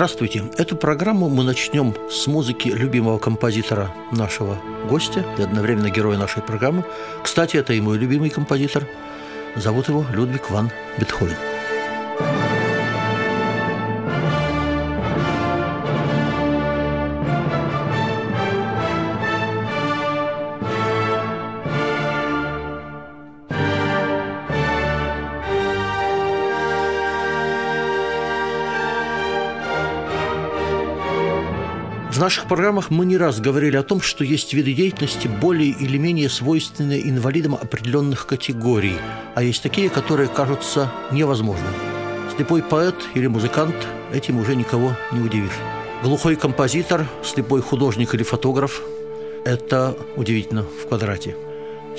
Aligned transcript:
Здравствуйте. 0.00 0.44
Эту 0.56 0.76
программу 0.76 1.28
мы 1.28 1.44
начнем 1.44 1.94
с 2.10 2.26
музыки 2.26 2.68
любимого 2.68 3.18
композитора 3.18 3.92
нашего 4.12 4.56
гостя 4.88 5.26
и 5.36 5.42
одновременно 5.42 5.90
героя 5.90 6.16
нашей 6.16 6.42
программы. 6.42 6.86
Кстати, 7.22 7.58
это 7.58 7.74
и 7.74 7.82
мой 7.82 7.98
любимый 7.98 8.30
композитор. 8.30 8.88
Зовут 9.56 9.88
его 9.88 10.06
Людвиг 10.10 10.48
ван 10.48 10.70
Бетховен. 10.96 11.36
Наших 32.20 32.46
программах 32.46 32.90
мы 32.90 33.06
не 33.06 33.16
раз 33.16 33.40
говорили 33.40 33.76
о 33.76 33.82
том, 33.82 34.00
что 34.00 34.24
есть 34.24 34.52
виды 34.52 34.74
деятельности 34.74 35.26
более 35.26 35.70
или 35.70 35.96
менее 35.96 36.28
свойственные 36.28 37.08
инвалидам 37.08 37.54
определенных 37.54 38.26
категорий, 38.26 38.96
а 39.34 39.42
есть 39.42 39.62
такие, 39.62 39.88
которые 39.88 40.28
кажутся 40.28 40.92
невозможными. 41.10 41.74
Слепой 42.36 42.62
поэт 42.62 42.94
или 43.14 43.26
музыкант 43.26 43.74
этим 44.12 44.38
уже 44.38 44.54
никого 44.54 44.96
не 45.12 45.20
удивишь. 45.20 45.58
Глухой 46.02 46.36
композитор, 46.36 47.06
слепой 47.24 47.62
художник 47.62 48.14
или 48.14 48.22
фотограф– 48.22 48.82
это 49.44 49.96
удивительно 50.16 50.62
в 50.62 50.88
квадрате– 50.88 51.36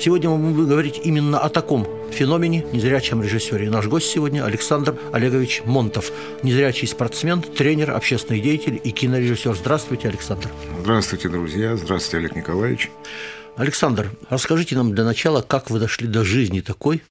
Сегодня 0.02 0.30
мы 0.30 0.50
будем 0.50 0.68
говорить 0.68 1.00
именно 1.04 1.38
о 1.38 1.48
таком 1.48 1.86
феномене, 2.10 2.66
незрячем 2.72 3.22
режиссере. 3.22 3.70
Наш 3.70 3.86
гость 3.86 4.10
сегодня 4.10 4.44
Александр 4.44 4.98
Олегович 5.12 5.62
Монтов, 5.64 6.10
незрячий 6.42 6.88
спортсмен, 6.88 7.40
тренер, 7.40 7.92
общественный 7.92 8.40
деятель 8.40 8.80
и 8.82 8.90
кинорежиссер. 8.90 9.54
Здравствуйте, 9.54 10.08
Александр. 10.08 10.48
Здравствуйте, 10.80 11.28
друзья. 11.28 11.76
Здравствуйте, 11.76 12.16
Олег 12.16 12.34
Николаевич. 12.34 12.90
Александр, 13.56 14.10
расскажите 14.28 14.74
нам 14.74 14.92
для 14.92 15.04
начала, 15.04 15.40
как 15.40 15.70
вы 15.70 15.78
дошли 15.78 16.08
до 16.08 16.24
жизни 16.24 16.62
такой, 16.62 17.04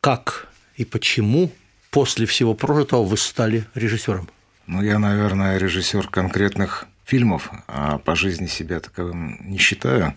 как 0.00 0.48
и 0.76 0.86
почему 0.86 1.52
после 1.90 2.24
всего 2.24 2.54
прожитого 2.54 3.04
вы 3.04 3.18
стали 3.18 3.66
режиссером? 3.74 4.26
Ну, 4.66 4.82
я, 4.82 4.98
наверное, 4.98 5.58
режиссер 5.58 6.08
конкретных 6.08 6.86
фильмов, 7.04 7.50
а 7.68 7.98
по 7.98 8.16
жизни 8.16 8.46
себя 8.46 8.80
таковым 8.80 9.38
не 9.42 9.58
считаю. 9.58 10.14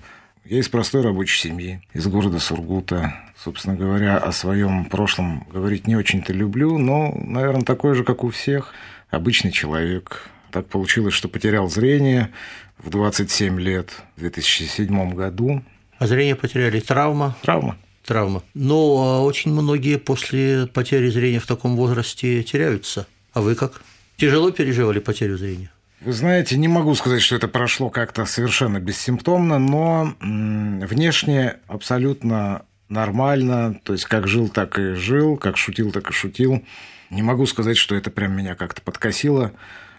Я 0.47 0.59
из 0.59 0.69
простой 0.69 1.01
рабочей 1.01 1.39
семьи, 1.39 1.81
из 1.95 2.05
города 2.05 2.38
Сургута. 2.38 3.15
Собственно 3.35 3.75
говоря, 3.75 4.17
о 4.19 4.31
своем 4.31 4.85
прошлом 4.85 5.47
говорить 5.51 5.88
не 5.88 5.95
очень-то 5.95 6.33
люблю, 6.33 6.77
но, 6.77 7.11
наверное, 7.17 7.63
такой 7.63 7.95
же, 7.95 8.03
как 8.03 8.23
у 8.23 8.29
всех, 8.29 8.71
обычный 9.09 9.51
человек. 9.51 10.29
Так 10.51 10.67
получилось, 10.67 11.16
что 11.16 11.29
потерял 11.29 11.67
зрение 11.67 12.29
в 12.77 12.91
27 12.91 13.59
лет 13.59 13.89
в 14.17 14.19
2007 14.19 15.16
году. 15.16 15.63
А 15.97 16.05
зрение 16.05 16.35
потеряли 16.35 16.79
травма? 16.79 17.35
Травма. 17.41 17.75
Травма. 18.05 18.44
Но 18.53 18.75
а, 18.75 19.22
очень 19.22 19.51
многие 19.51 19.97
после 19.97 20.67
потери 20.67 21.09
зрения 21.09 21.39
в 21.39 21.47
таком 21.47 21.75
возрасте 21.75 22.44
теряются. 22.44 23.07
А 23.34 23.41
вы 23.41 23.55
как? 23.55 23.81
Тяжело 24.17 24.51
переживали 24.51 25.00
потерю 25.00 25.38
зрения? 25.38 25.72
Вы 26.01 26.13
знаете, 26.13 26.57
не 26.57 26.67
могу 26.67 26.94
сказать, 26.95 27.22
что 27.22 27.35
это 27.35 27.47
прошло 27.47 27.89
как-то 27.89 28.25
совершенно 28.25 28.79
бессимптомно, 28.79 29.59
но 29.59 30.13
внешне 30.19 31.57
абсолютно 31.67 32.66
нормально, 32.89 33.79
то 33.83 33.94
есть 33.94 34.05
как 34.05 34.28
жил, 34.28 34.50
так 34.50 34.78
и 34.78 34.94
жил, 34.94 35.38
как 35.38 35.57
шутил, 35.57 35.91
так 35.91 36.09
и 36.09 36.13
шутил. 36.13 36.63
Не 37.09 37.22
могу 37.22 37.45
сказать, 37.45 37.78
что 37.78 37.95
это 37.95 38.11
прям 38.11 38.34
меня 38.34 38.55
как-то 38.55 38.81
подкосило, 38.81 39.51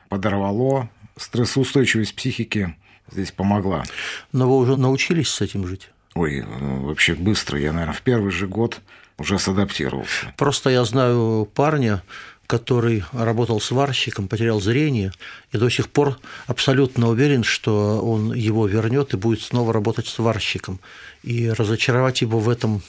подорвало. 0.09 0.89
Стрессоустойчивость 1.17 2.15
психики 2.15 2.77
здесь 3.11 3.33
помогла. 3.33 3.85
Но 4.33 4.49
вы 4.49 4.59
уже 4.59 4.77
научились 4.77 5.29
с 5.29 5.41
этим 5.41 5.67
жить? 5.67 5.91
Ой, 6.15 6.45
вообще 6.47 7.15
быстро. 7.15 7.59
Я, 7.59 7.73
наверное, 7.73 7.95
в 7.95 8.03
первый 8.03 8.31
же 8.31 8.47
год 8.47 8.81
уже 9.19 9.39
садаптировался. 9.39 10.35
Просто 10.37 10.71
я 10.71 10.85
знаю 10.85 11.49
парня, 11.55 12.03
который 12.47 13.05
работал 13.13 13.61
сварщиком, 13.61 14.29
потерял 14.29 14.61
зрение, 14.61 15.13
и 15.53 15.59
до 15.59 15.69
сих 15.69 15.89
пор 15.89 16.19
абсолютно 16.47 17.09
уверен, 17.09 17.43
что 17.43 18.01
он 18.01 18.33
его 18.33 18.67
вернет 18.67 19.15
и 19.15 19.17
будет 19.17 19.43
снова 19.43 19.73
работать 19.73 20.07
сварщиком. 20.07 20.81
И 21.23 21.49
разочаровать 21.49 22.21
его 22.21 22.39
в 22.39 22.49
этом 22.49 22.83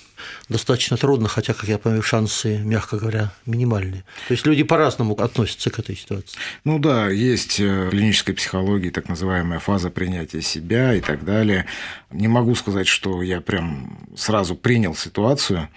достаточно 0.47 0.95
трудно, 0.95 1.27
хотя, 1.27 1.53
как 1.53 1.67
я 1.67 1.79
понимаю, 1.79 2.03
шансы, 2.03 2.59
мягко 2.59 2.97
говоря, 2.97 3.31
минимальные. 3.47 4.03
То 4.27 4.33
есть 4.33 4.45
люди 4.45 4.63
по-разному 4.63 5.15
относятся 5.15 5.71
к 5.71 5.79
этой 5.79 5.95
ситуации. 5.95 6.37
Ну 6.63 6.77
да, 6.77 7.09
есть 7.09 7.59
в 7.59 7.89
клинической 7.89 8.35
психологии 8.35 8.91
так 8.91 9.09
называемая 9.09 9.59
фаза 9.59 9.89
принятия 9.89 10.41
себя 10.41 10.93
и 10.93 11.01
так 11.01 11.25
далее. 11.25 11.65
Не 12.11 12.27
могу 12.27 12.53
сказать, 12.53 12.87
что 12.87 13.23
я 13.23 13.41
прям 13.41 14.07
сразу 14.15 14.55
принял 14.55 14.93
ситуацию 14.93 15.69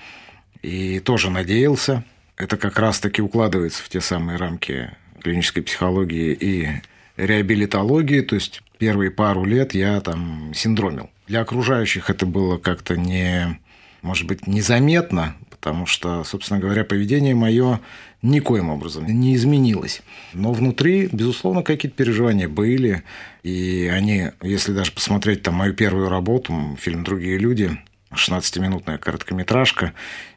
и 0.63 1.01
тоже 1.01 1.31
надеялся, 1.31 2.05
это 2.43 2.57
как 2.57 2.79
раз-таки 2.79 3.23
укладывается 3.23 3.83
в 3.83 3.89
те 3.89 4.01
самые 4.01 4.39
рамки 4.39 4.91
клинической 5.23 5.63
психологии 5.63 6.33
и 6.33 6.69
реабилитологии, 7.17 8.21
то 8.21 8.35
есть 8.35 8.63
первые 8.79 9.11
пару 9.11 9.45
лет 9.45 9.75
я 9.75 10.01
там 10.01 10.53
синдромил. 10.55 11.11
Для 11.27 11.41
окружающих 11.41 12.11
это 12.11 12.27
было 12.27 12.57
как-то 12.57 12.97
не, 12.97 13.59
может 14.03 14.27
быть, 14.27 14.47
незаметно, 14.47 15.37
потому 15.51 15.87
что, 15.87 16.25
собственно 16.25 16.59
говоря, 16.59 16.85
поведение 16.85 17.35
мое 17.35 17.81
никоим 18.23 18.71
образом 18.71 19.07
не 19.07 19.35
изменилось. 19.35 20.03
Но 20.33 20.53
внутри, 20.53 21.09
безусловно, 21.13 21.63
какие-то 21.63 21.97
переживания 21.97 22.49
были, 22.49 23.03
и 23.43 23.91
они, 23.93 24.31
если 24.43 24.73
даже 24.73 24.93
посмотреть 24.93 25.43
там 25.43 25.55
мою 25.55 25.75
первую 25.75 26.09
работу, 26.09 26.77
фильм 26.81 27.05
«Другие 27.05 27.39
люди», 27.39 27.79
16-минутная 28.13 28.99
короткометражка, 28.99 29.93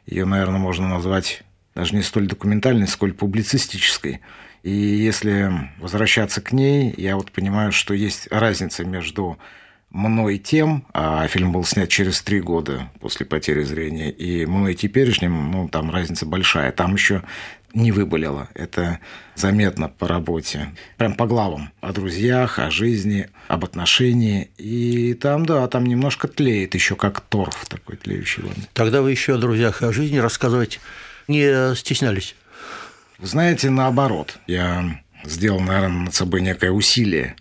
ее, 0.06 0.26
наверное, 0.26 0.60
можно 0.60 0.88
назвать 0.88 1.42
даже 1.74 1.94
не 1.94 2.02
столь 2.02 2.26
документальной, 2.26 2.86
сколь 2.86 3.12
публицистической. 3.12 4.20
И 4.62 4.70
если 4.70 5.52
возвращаться 5.78 6.40
к 6.40 6.52
ней, 6.52 6.94
я 6.96 7.16
вот 7.16 7.30
понимаю, 7.30 7.72
что 7.72 7.92
есть 7.92 8.28
разница 8.30 8.84
между 8.84 9.38
мной 9.90 10.38
тем, 10.38 10.86
а 10.92 11.26
фильм 11.28 11.52
был 11.52 11.64
снят 11.64 11.88
через 11.88 12.22
три 12.22 12.40
года 12.40 12.90
после 13.00 13.26
потери 13.26 13.62
зрения, 13.62 14.10
и 14.10 14.44
мной 14.46 14.74
теперешним, 14.74 15.50
ну, 15.50 15.68
там 15.68 15.90
разница 15.90 16.26
большая. 16.26 16.72
Там 16.72 16.94
еще 16.94 17.22
не 17.74 17.92
выболело. 17.92 18.48
Это 18.54 19.00
заметно 19.34 19.88
по 19.88 20.08
работе. 20.08 20.68
Прям 20.96 21.14
по 21.14 21.26
главам. 21.26 21.70
О 21.80 21.92
друзьях, 21.92 22.58
о 22.58 22.70
жизни, 22.70 23.28
об 23.48 23.64
отношении. 23.64 24.50
И 24.56 25.14
там, 25.14 25.44
да, 25.44 25.66
там 25.68 25.84
немножко 25.84 26.28
тлеет 26.28 26.74
еще 26.74 26.96
как 26.96 27.20
торф 27.20 27.66
такой 27.66 27.96
тлеющий. 27.96 28.44
Тогда 28.72 29.02
вы 29.02 29.10
еще 29.10 29.34
о 29.34 29.38
друзьях 29.38 29.82
и 29.82 29.86
о 29.86 29.92
жизни 29.92 30.18
рассказывать 30.18 30.80
не 31.28 31.74
стеснялись? 31.74 32.34
Знаете, 33.20 33.70
наоборот. 33.70 34.38
Я 34.46 35.00
сделал, 35.24 35.60
наверное, 35.60 36.04
над 36.04 36.14
собой 36.14 36.42
некое 36.42 36.70
усилие. 36.70 37.36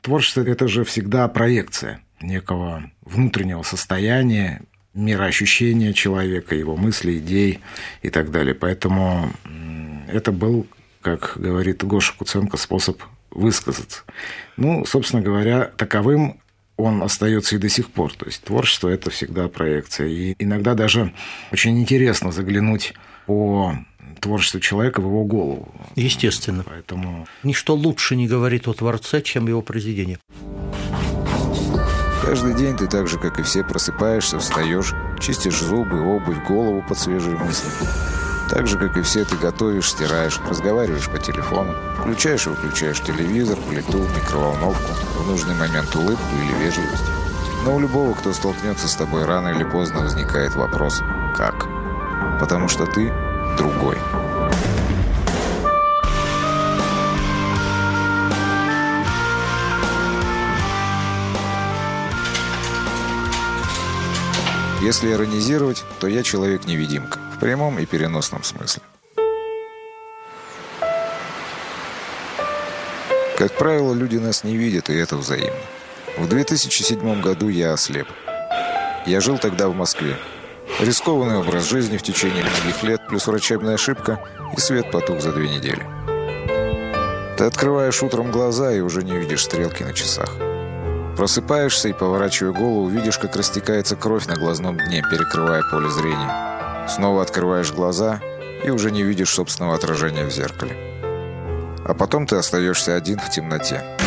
Творчество– 0.00 0.40
это 0.46 0.68
же 0.68 0.84
всегда 0.84 1.28
проекция 1.28 2.00
некого 2.20 2.90
внутреннего 3.02 3.62
состояния, 3.62 4.62
мироощущения 4.94 5.92
человека, 5.92 6.54
его 6.54 6.76
мыслей, 6.76 7.18
идей 7.18 7.60
и 8.02 8.10
так 8.10 8.30
далее. 8.30 8.54
Поэтому 8.54 9.32
это 10.08 10.32
был, 10.32 10.66
как 11.02 11.34
говорит 11.36 11.84
Гоша 11.84 12.14
Куценко, 12.16 12.56
способ 12.56 13.00
высказаться. 13.30 14.02
Ну, 14.56 14.84
собственно 14.86 15.22
говоря, 15.22 15.70
таковым 15.76 16.40
он 16.76 17.02
остается 17.02 17.56
и 17.56 17.58
до 17.58 17.68
сих 17.68 17.90
пор. 17.90 18.14
То 18.14 18.26
есть 18.26 18.42
творчество– 18.44 18.88
это 18.90 19.10
всегда 19.10 19.48
проекция. 19.48 20.06
И 20.06 20.34
иногда 20.38 20.74
даже 20.74 21.12
очень 21.52 21.78
интересно 21.78 22.32
заглянуть 22.32 22.94
по 23.28 23.76
творчеству 24.20 24.58
человека 24.58 25.00
в 25.00 25.04
его 25.04 25.24
голову. 25.24 25.68
Естественно. 25.94 26.64
Поэтому... 26.66 27.26
Ничто 27.42 27.74
лучше 27.74 28.16
не 28.16 28.26
говорит 28.26 28.66
о 28.66 28.72
Творце, 28.72 29.20
чем 29.20 29.46
его 29.46 29.60
произведение. 29.60 30.18
Каждый 32.24 32.54
день 32.54 32.76
ты 32.76 32.86
так 32.88 33.06
же, 33.06 33.18
как 33.18 33.38
и 33.38 33.42
все, 33.42 33.62
просыпаешься, 33.62 34.38
встаешь, 34.38 34.94
чистишь 35.20 35.60
зубы, 35.60 36.00
обувь, 36.00 36.42
голову 36.48 36.82
под 36.88 36.98
свежие 36.98 37.36
мысли. 37.36 37.68
Так 38.50 38.66
же, 38.66 38.78
как 38.78 38.96
и 38.96 39.02
все, 39.02 39.26
ты 39.26 39.36
готовишь, 39.36 39.90
стираешь, 39.90 40.40
разговариваешь 40.48 41.08
по 41.10 41.18
телефону, 41.18 41.74
включаешь 42.00 42.46
и 42.46 42.50
выключаешь 42.50 43.00
телевизор, 43.02 43.58
плиту, 43.68 43.98
микроволновку, 43.98 44.94
в 45.18 45.26
нужный 45.26 45.54
момент 45.54 45.94
улыбку 45.94 46.34
или 46.42 46.64
вежливость. 46.64 47.04
Но 47.64 47.76
у 47.76 47.80
любого, 47.80 48.14
кто 48.14 48.32
столкнется 48.32 48.88
с 48.88 48.96
тобой, 48.96 49.26
рано 49.26 49.48
или 49.48 49.64
поздно 49.64 50.00
возникает 50.00 50.54
вопрос 50.54 51.02
«как?». 51.36 51.77
Потому 52.40 52.68
что 52.68 52.86
ты 52.86 53.12
другой. 53.56 53.96
Если 64.80 65.10
иронизировать, 65.12 65.84
то 66.00 66.06
я 66.06 66.22
человек-невидимка. 66.22 67.18
В 67.34 67.40
прямом 67.40 67.78
и 67.78 67.84
переносном 67.84 68.42
смысле. 68.42 68.82
Как 73.36 73.52
правило, 73.52 73.92
люди 73.92 74.16
нас 74.16 74.44
не 74.44 74.56
видят, 74.56 74.88
и 74.90 74.94
это 74.94 75.16
взаимно. 75.16 75.60
В 76.16 76.28
2007 76.28 77.20
году 77.20 77.48
я 77.48 77.72
ослеп. 77.72 78.08
Я 79.06 79.20
жил 79.20 79.38
тогда 79.38 79.68
в 79.68 79.74
Москве. 79.74 80.16
Рискованный 80.80 81.38
образ 81.38 81.68
жизни 81.68 81.96
в 81.96 82.02
течение 82.02 82.44
многих 82.44 82.84
лет, 82.84 83.00
плюс 83.08 83.26
врачебная 83.26 83.74
ошибка, 83.74 84.20
и 84.56 84.60
свет 84.60 84.92
потух 84.92 85.20
за 85.20 85.32
две 85.32 85.48
недели. 85.48 85.84
Ты 87.36 87.44
открываешь 87.44 88.00
утром 88.00 88.30
глаза 88.30 88.72
и 88.72 88.78
уже 88.78 89.02
не 89.02 89.16
видишь 89.16 89.44
стрелки 89.44 89.82
на 89.82 89.92
часах. 89.92 90.30
Просыпаешься 91.16 91.88
и, 91.88 91.92
поворачивая 91.92 92.52
голову, 92.52 92.88
видишь, 92.88 93.18
как 93.18 93.34
растекается 93.34 93.96
кровь 93.96 94.26
на 94.26 94.36
глазном 94.36 94.76
дне, 94.76 95.02
перекрывая 95.02 95.64
поле 95.68 95.90
зрения. 95.90 96.86
Снова 96.88 97.22
открываешь 97.22 97.72
глаза 97.72 98.20
и 98.64 98.70
уже 98.70 98.92
не 98.92 99.02
видишь 99.02 99.34
собственного 99.34 99.74
отражения 99.74 100.24
в 100.24 100.30
зеркале. 100.30 100.76
А 101.84 101.92
потом 101.92 102.24
ты 102.24 102.36
остаешься 102.36 102.94
один 102.94 103.18
в 103.18 103.28
темноте. 103.30 103.97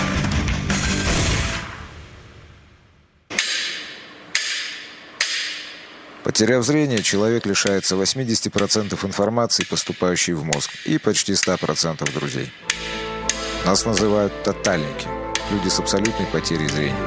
Потеряв 6.42 6.66
зрение, 6.66 7.04
человек 7.04 7.46
лишается 7.46 7.96
80% 7.96 9.06
информации, 9.06 9.64
поступающей 9.64 10.34
в 10.34 10.44
мозг, 10.44 10.72
и 10.86 10.98
почти 10.98 11.34
100% 11.34 12.12
друзей. 12.16 12.52
Нас 13.64 13.86
называют 13.86 14.34
тотальники– 14.42 15.08
люди 15.52 15.68
с 15.68 15.78
абсолютной 15.78 16.26
потерей 16.26 16.68
зрения. 16.68 16.98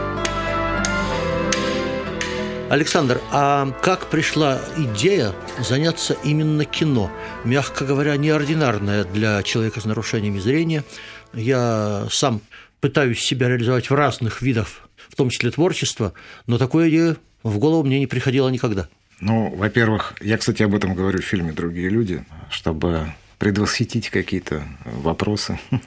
Александр, 2.70 3.20
а 3.32 3.72
как 3.82 4.06
пришла 4.08 4.60
идея 4.76 5.32
заняться 5.58 6.16
именно 6.22 6.64
кино? 6.64 7.10
Мягко 7.42 7.84
говоря, 7.84 8.16
неординарная 8.16 9.02
для 9.02 9.42
человека 9.42 9.80
с 9.80 9.84
нарушениями 9.84 10.38
зрения. 10.38 10.84
Я 11.32 12.06
сам 12.08 12.40
пытаюсь 12.80 13.20
себя 13.20 13.48
реализовать 13.48 13.90
в 13.90 13.94
разных 13.96 14.42
видах, 14.42 14.68
в 15.08 15.16
том 15.16 15.28
числе 15.28 15.50
творчества, 15.50 16.12
но 16.46 16.56
такое 16.56 16.88
идея 16.88 17.16
в 17.42 17.58
голову 17.58 17.82
мне 17.82 17.98
не 17.98 18.06
приходило 18.06 18.48
никогда. 18.48 18.88
Ну, 19.24 19.48
во-первых, 19.56 20.14
я, 20.20 20.36
кстати, 20.36 20.62
об 20.62 20.74
этом 20.74 20.94
говорю 20.94 21.22
в 21.22 21.24
фильме 21.24 21.50
«Другие 21.52 21.88
люди», 21.88 22.22
чтобы 22.50 23.14
предвосхитить 23.38 24.10
какие-то 24.10 24.64
вопросы. 24.84 25.58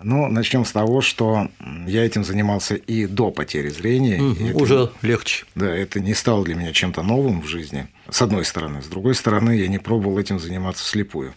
Ну, 0.00 0.28
начнем 0.28 0.64
с 0.64 0.70
того, 0.70 1.00
что 1.00 1.50
я 1.86 2.06
этим 2.06 2.22
занимался 2.22 2.76
и 2.76 3.06
до 3.06 3.32
потери 3.32 3.68
зрения. 3.68 4.22
Угу, 4.22 4.62
уже 4.62 4.74
это, 4.74 4.92
легче. 5.02 5.44
Да, 5.56 5.66
это 5.74 5.98
не 5.98 6.14
стало 6.14 6.44
для 6.44 6.54
меня 6.54 6.72
чем-то 6.72 7.02
новым 7.02 7.42
в 7.42 7.48
жизни, 7.48 7.88
с 8.08 8.22
одной 8.22 8.44
стороны. 8.44 8.80
С 8.80 8.86
другой 8.86 9.16
стороны, 9.16 9.56
я 9.56 9.66
не 9.66 9.78
пробовал 9.78 10.16
этим 10.16 10.38
заниматься 10.38 10.84
вслепую. 10.84 11.34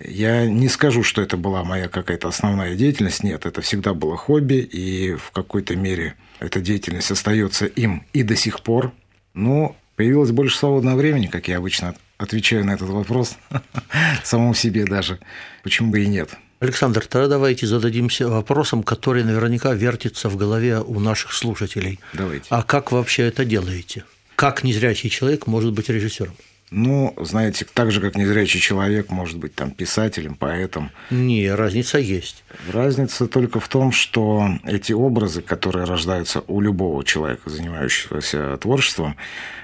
Я 0.00 0.46
не 0.46 0.68
скажу, 0.68 1.04
что 1.04 1.22
это 1.22 1.36
была 1.36 1.62
моя 1.62 1.88
какая-то 1.88 2.26
основная 2.26 2.74
деятельность. 2.74 3.22
Нет, 3.22 3.46
это 3.46 3.60
всегда 3.62 3.94
было 3.94 4.16
хобби, 4.16 4.56
и 4.56 5.14
в 5.14 5.30
какой-то 5.30 5.76
мере 5.76 6.16
эта 6.40 6.60
деятельность 6.60 7.12
остается 7.12 7.66
им 7.66 8.04
и 8.12 8.24
до 8.24 8.34
сих 8.34 8.62
пор. 8.62 8.92
Но 9.32 9.76
появилось 10.02 10.32
больше 10.32 10.58
свободного 10.58 10.96
времени, 10.96 11.28
как 11.28 11.46
я 11.46 11.58
обычно 11.58 11.94
отвечаю 12.18 12.64
на 12.64 12.72
этот 12.74 12.88
вопрос 12.88 13.36
самому 14.24 14.52
себе 14.52 14.84
даже. 14.84 15.20
Почему 15.62 15.92
бы 15.92 16.02
и 16.02 16.08
нет? 16.08 16.30
Александр, 16.58 17.06
тогда 17.06 17.28
давайте 17.28 17.68
зададимся 17.68 18.26
вопросом, 18.28 18.82
который 18.82 19.22
наверняка 19.22 19.72
вертится 19.74 20.28
в 20.28 20.36
голове 20.36 20.80
у 20.80 20.98
наших 20.98 21.32
слушателей. 21.32 22.00
Давайте. 22.14 22.46
А 22.48 22.64
как 22.64 22.90
вообще 22.90 23.28
это 23.28 23.44
делаете? 23.44 24.02
Как 24.34 24.64
незрячий 24.64 25.08
человек 25.08 25.46
может 25.46 25.72
быть 25.72 25.88
режиссером? 25.88 26.34
Ну, 26.74 27.14
знаете, 27.20 27.66
так 27.72 27.92
же, 27.92 28.00
как 28.00 28.16
незрячий 28.16 28.58
человек 28.58 29.10
может 29.10 29.36
быть 29.36 29.54
там 29.54 29.70
писателем, 29.70 30.34
поэтом. 30.34 30.90
Не, 31.10 31.50
разница 31.50 31.98
есть. 31.98 32.44
Разница 32.72 33.26
только 33.26 33.60
в 33.60 33.68
том, 33.68 33.92
что 33.92 34.48
эти 34.64 34.92
образы, 34.92 35.42
которые 35.42 35.84
рождаются 35.84 36.42
у 36.48 36.62
любого 36.62 37.04
человека, 37.04 37.50
занимающегося 37.50 38.56
творчеством, 38.56 39.16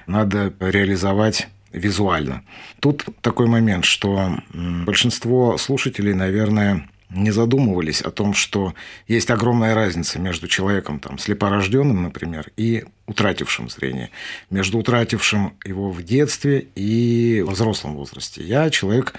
надо 0.06 0.52
реализовать 0.60 1.48
визуально. 1.72 2.42
Тут 2.78 3.06
такой 3.22 3.46
момент, 3.46 3.86
что 3.86 4.38
большинство 4.52 5.56
слушателей, 5.56 6.12
наверное, 6.12 6.88
не 7.10 7.30
задумывались 7.30 8.00
о 8.00 8.10
том, 8.10 8.34
что 8.34 8.74
есть 9.06 9.30
огромная 9.30 9.74
разница 9.74 10.18
между 10.18 10.48
человеком 10.48 11.00
там, 11.00 11.18
слепорожденным, 11.18 12.02
например, 12.02 12.50
и 12.56 12.84
утратившим 13.06 13.70
зрение, 13.70 14.10
между 14.50 14.78
утратившим 14.78 15.54
его 15.64 15.90
в 15.90 16.02
детстве 16.02 16.66
и 16.74 17.42
во 17.46 17.52
взрослом 17.52 17.94
возрасте. 17.94 18.42
Я 18.42 18.68
человек 18.70 19.14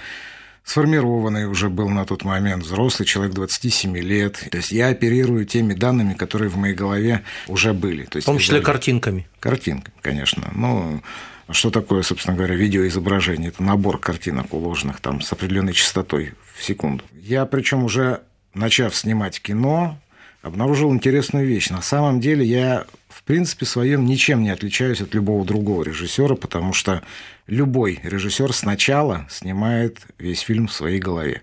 сформированный 0.62 1.46
уже 1.46 1.68
был 1.68 1.88
на 1.88 2.04
тот 2.04 2.24
момент, 2.24 2.62
взрослый 2.62 3.06
человек 3.06 3.34
27 3.34 3.96
лет. 3.98 4.44
То 4.50 4.58
есть 4.58 4.70
я 4.70 4.88
оперирую 4.88 5.44
теми 5.44 5.74
данными, 5.74 6.14
которые 6.14 6.48
в 6.48 6.56
моей 6.56 6.74
голове 6.74 7.24
уже 7.48 7.72
были. 7.72 8.04
То 8.04 8.16
есть, 8.16 8.26
в 8.26 8.30
том 8.30 8.38
числе 8.38 8.60
картинками. 8.60 9.26
Картинками, 9.40 9.96
конечно. 10.00 10.50
Ну, 10.54 11.02
что 11.52 11.70
такое, 11.70 12.02
собственно 12.02 12.36
говоря, 12.36 12.54
видеоизображение? 12.54 13.48
Это 13.48 13.62
набор 13.62 13.98
картинок, 13.98 14.52
уложенных 14.52 15.00
там 15.00 15.20
с 15.20 15.32
определенной 15.32 15.72
частотой 15.72 16.34
в 16.54 16.62
секунду. 16.62 17.04
Я, 17.12 17.46
причем 17.46 17.84
уже 17.84 18.20
начав 18.54 18.94
снимать 18.94 19.40
кино, 19.40 19.98
обнаружил 20.42 20.92
интересную 20.92 21.46
вещь. 21.46 21.70
На 21.70 21.82
самом 21.82 22.20
деле 22.20 22.44
я, 22.44 22.86
в 23.08 23.22
принципе, 23.22 23.66
своем 23.66 24.06
ничем 24.06 24.42
не 24.42 24.50
отличаюсь 24.50 25.00
от 25.00 25.14
любого 25.14 25.44
другого 25.44 25.82
режиссера, 25.82 26.34
потому 26.34 26.72
что 26.72 27.02
любой 27.46 28.00
режиссер 28.02 28.52
сначала 28.52 29.26
снимает 29.30 30.00
весь 30.18 30.40
фильм 30.40 30.68
в 30.68 30.72
своей 30.72 30.98
голове 30.98 31.42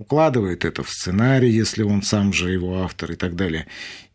укладывает 0.00 0.64
это 0.64 0.82
в 0.82 0.88
сценарий, 0.88 1.50
если 1.50 1.82
он 1.82 2.02
сам 2.02 2.32
же 2.32 2.50
его 2.50 2.82
автор 2.82 3.12
и 3.12 3.16
так 3.16 3.36
далее. 3.36 3.66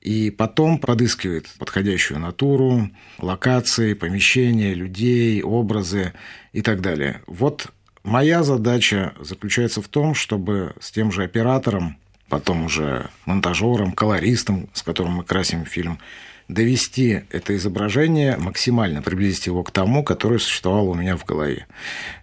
И 0.06 0.30
потом 0.30 0.78
подыскивает 0.78 1.48
подходящую 1.58 2.20
натуру, 2.20 2.92
локации, 3.18 3.96
помещения, 3.96 4.76
людей, 4.76 5.42
образы 5.42 6.14
и 6.54 6.62
так 6.62 6.82
далее. 6.82 7.24
Вот 7.26 7.70
моя 8.04 8.44
задача 8.44 9.16
заключается 9.20 9.82
в 9.82 9.88
том, 9.88 10.14
чтобы 10.14 10.76
с 10.80 10.92
тем 10.92 11.12
же 11.12 11.24
оператором, 11.24 11.98
потом 12.30 12.66
уже 12.66 13.10
монтажером, 13.26 13.94
колористом, 13.94 14.70
с 14.74 14.84
которым 14.84 15.14
мы 15.14 15.24
красим 15.24 15.66
фильм, 15.66 15.98
довести 16.48 17.24
это 17.32 17.56
изображение 17.56 18.38
максимально, 18.38 19.02
приблизить 19.02 19.48
его 19.48 19.64
к 19.64 19.72
тому, 19.72 20.04
которое 20.04 20.40
существовало 20.40 20.90
у 20.90 20.94
меня 20.94 21.18
в 21.18 21.26
голове. 21.26 21.68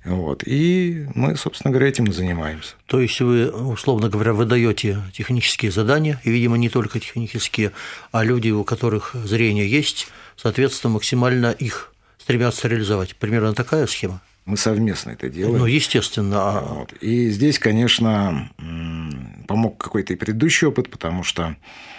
Вот. 0.04 0.42
И 0.46 1.06
мы, 1.14 1.36
собственно 1.36 1.72
говоря, 1.72 1.88
этим 1.88 2.04
и 2.04 2.12
занимаемся. 2.12 2.74
То 2.86 3.00
есть 3.00 3.20
вы, 3.20 3.50
условно 3.50 4.08
говоря, 4.08 4.32
выдаете 4.32 4.98
технические 5.12 5.72
задания, 5.72 6.20
и, 6.24 6.30
видимо, 6.30 6.56
не 6.56 6.68
только 6.68 7.00
технические, 7.00 7.72
а 8.12 8.24
люди, 8.24 8.50
у 8.50 8.64
которых 8.64 9.14
зрение 9.14 9.68
есть, 9.68 10.08
соответственно, 10.36 10.94
максимально 10.94 11.50
их 11.50 11.92
стремятся 12.18 12.68
реализовать. 12.68 13.16
Примерно 13.16 13.54
такая 13.54 13.86
схема? 13.86 14.20
Мы 14.44 14.56
совместно 14.56 15.10
это 15.10 15.28
делаем. 15.28 15.58
Ну, 15.58 15.66
естественно. 15.66 16.36
А 16.36 16.60
вот. 16.62 16.92
И 16.94 17.30
здесь, 17.30 17.58
конечно, 17.58 18.50
помог 19.46 19.78
какой-то 19.78 20.12
и 20.12 20.16
предыдущий 20.16 20.66
опыт, 20.66 20.90
потому 20.90 21.22
что 21.22 21.56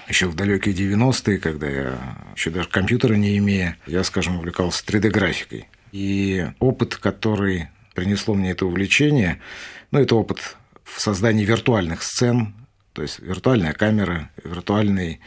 еще 0.10 0.28
в 0.28 0.36
далекие 0.36 0.76
90-е, 0.76 1.38
когда 1.38 1.70
я 1.70 1.98
еще 2.36 2.50
даже 2.50 2.68
компьютера 2.68 3.14
не 3.14 3.38
имея, 3.38 3.78
я, 3.88 4.04
скажем, 4.04 4.38
увлекался 4.38 4.84
3D-графикой. 4.86 5.68
И 5.94 6.46
опыт, 6.60 6.98
который 6.98 7.70
принесло 7.96 8.34
мне 8.34 8.52
это 8.52 8.66
увлечение, 8.66 9.40
ну, 9.92 10.00
это 10.00 10.16
опыт 10.16 10.58
в 10.84 11.00
создании 11.00 11.46
виртуальных 11.46 12.04
сцен, 12.04 12.56
то 12.92 13.02
есть 13.02 13.20
виртуальная 13.20 13.74
камера, 13.74 14.30
виртуальный 14.44 15.22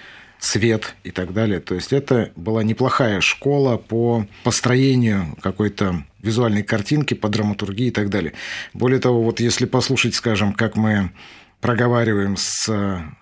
свет 0.47 0.95
и 1.05 1.11
так 1.11 1.33
далее. 1.33 1.61
То 1.61 1.75
есть 1.75 1.93
это 1.93 2.33
была 2.37 2.63
неплохая 2.63 3.21
школа 3.21 3.77
по 3.77 4.27
построению 4.45 5.37
какой-то 5.41 6.05
визуальной 6.23 6.63
картинки, 6.63 7.15
по 7.15 7.29
драматургии 7.29 7.89
и 7.89 7.91
так 7.91 8.11
далее. 8.11 8.33
Более 8.73 9.01
того, 9.01 9.23
вот 9.23 9.41
если 9.41 9.67
послушать, 9.67 10.15
скажем, 10.15 10.53
как 10.53 10.77
мы 10.77 11.11
проговариваем 11.61 12.37
с 12.37 12.69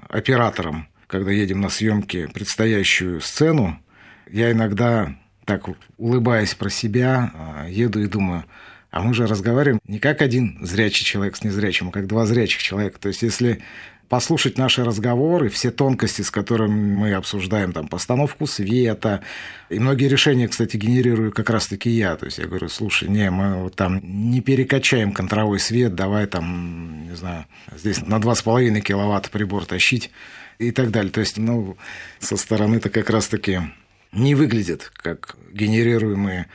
оператором 0.09 0.89
когда 1.15 1.31
едем 1.31 1.61
на 1.61 1.69
съемки 1.69 2.29
предстоящую 2.35 3.21
сцену, 3.21 3.79
я 4.31 4.51
иногда 4.51 5.15
так 5.45 5.69
улыбаясь 5.97 6.55
про 6.55 6.71
себя, 6.71 7.31
а, 7.35 7.69
еду 7.69 8.03
и 8.03 8.09
думаю, 8.09 8.45
А 8.91 9.01
мы 9.01 9.13
же 9.13 9.27
разговариваем 9.27 9.81
не 9.87 9.99
как 9.99 10.23
один 10.23 10.59
зрячий 10.61 11.05
человек 11.05 11.37
с 11.37 11.43
незрячим, 11.43 11.89
а 11.89 11.91
как 11.93 12.07
два 12.07 12.27
зрячих 12.27 12.63
человека. 12.63 12.99
То 13.01 13.09
есть, 13.09 13.23
если 13.23 13.61
послушать 14.09 14.59
наши 14.59 14.85
разговоры, 14.85 15.49
все 15.49 15.71
тонкости, 15.71 16.23
с 16.23 16.31
которыми 16.31 16.95
мы 16.95 17.15
обсуждаем 17.15 17.73
там 17.73 17.89
постановку 17.89 18.47
света, 18.47 19.23
и 19.71 19.79
многие 19.79 20.09
решения, 20.09 20.49
кстати, 20.49 20.77
генерирую 20.77 21.33
как 21.33 21.51
раз-таки 21.51 21.91
я. 21.91 22.17
То 22.17 22.27
есть 22.27 22.39
я 22.39 22.47
говорю, 22.47 22.69
слушай, 22.69 23.09
не, 23.09 23.31
мы 23.31 23.63
вот 23.63 23.77
там 23.77 24.01
не 24.03 24.41
перекачаем 24.41 25.13
контровой 25.13 25.59
свет, 25.59 25.95
давай 25.95 26.27
там, 26.27 27.09
не 27.09 27.17
знаю, 27.17 27.47
здесь 27.75 28.01
на 28.03 28.17
2,5 28.17 28.81
киловатт 28.81 29.31
прибор 29.31 29.65
тащить 29.67 30.11
и 30.59 30.71
так 30.71 30.91
далее. 30.91 31.11
То 31.11 31.21
есть, 31.21 31.39
ну, 31.39 31.77
со 32.19 32.37
стороны-то 32.37 32.91
как 32.91 33.11
раз-таки 33.11 33.61
не 34.13 34.35
выглядит 34.35 34.91
как 34.95 35.37
генерируемые 35.53 36.47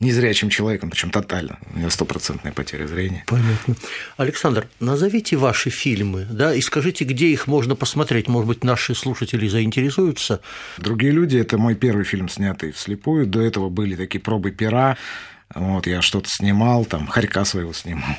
незрячим 0.00 0.50
человеком, 0.50 0.90
причем 0.90 1.10
тотально. 1.10 1.58
У 1.72 1.78
меня 1.78 1.90
стопроцентная 1.90 2.52
потеря 2.52 2.86
зрения. 2.86 3.24
Понятно. 3.26 3.76
Александр, 4.16 4.68
назовите 4.78 5.36
ваши 5.36 5.70
фильмы, 5.70 6.26
да, 6.30 6.54
и 6.54 6.60
скажите, 6.60 7.04
где 7.04 7.28
их 7.28 7.46
можно 7.46 7.76
посмотреть. 7.76 8.28
Может 8.28 8.48
быть, 8.48 8.64
наши 8.64 8.94
слушатели 8.94 9.48
заинтересуются. 9.48 10.40
Другие 10.78 11.12
люди– 11.12 11.36
это 11.38 11.56
мой 11.56 11.74
первый 11.74 12.04
фильм, 12.04 12.28
снятый 12.28 12.72
вслепую. 12.72 13.26
До 13.26 13.40
этого 13.40 13.70
были 13.70 13.96
такие 13.96 14.20
пробы 14.20 14.50
пера. 14.50 14.96
Вот, 15.54 15.86
я 15.86 16.02
что-то 16.02 16.28
снимал, 16.28 16.84
там, 16.84 17.06
хорька 17.06 17.44
своего 17.44 17.72
снимал. 17.72 18.16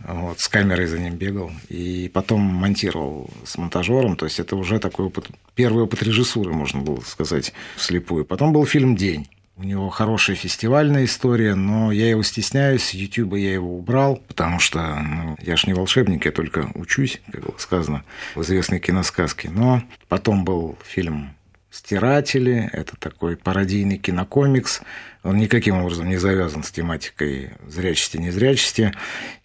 Вот, 0.00 0.40
с 0.40 0.48
камерой 0.48 0.86
за 0.86 0.98
ним 0.98 1.14
бегал. 1.14 1.50
И 1.68 2.10
потом 2.12 2.40
монтировал 2.40 3.30
с 3.44 3.56
монтажером. 3.56 4.16
То 4.16 4.26
есть, 4.26 4.40
это 4.40 4.56
уже 4.56 4.78
такой 4.78 5.06
опыт, 5.06 5.28
первый 5.54 5.84
опыт 5.84 6.02
режиссуры, 6.02 6.52
можно 6.52 6.80
было 6.80 7.00
сказать, 7.00 7.54
вслепую. 7.76 8.24
Потом 8.26 8.52
был 8.52 8.66
фильм 8.66 8.96
«День». 8.96 9.28
У 9.58 9.62
него 9.62 9.88
хорошая 9.88 10.36
фестивальная 10.36 11.06
история, 11.06 11.54
но 11.54 11.90
я 11.90 12.10
его 12.10 12.22
стесняюсь, 12.22 12.92
Ютуба 12.92 13.36
я 13.36 13.54
его 13.54 13.78
убрал, 13.78 14.20
потому 14.28 14.58
что 14.58 14.96
ну, 14.96 15.36
я 15.40 15.56
ж 15.56 15.66
не 15.66 15.72
волшебник, 15.72 16.26
я 16.26 16.32
только 16.32 16.70
учусь, 16.74 17.22
как 17.32 17.42
было 17.42 17.54
сказано 17.56 18.04
в 18.34 18.42
известной 18.42 18.80
киносказке. 18.80 19.48
Но 19.48 19.82
потом 20.08 20.44
был 20.44 20.78
фильм 20.84 21.34
«Стиратели», 21.70 22.68
это 22.70 22.96
такой 22.98 23.38
пародийный 23.38 23.96
кинокомикс, 23.96 24.82
он 25.22 25.38
никаким 25.38 25.76
образом 25.76 26.06
не 26.06 26.18
завязан 26.18 26.62
с 26.62 26.70
тематикой 26.70 27.52
зрячести-незрячести. 27.66 28.92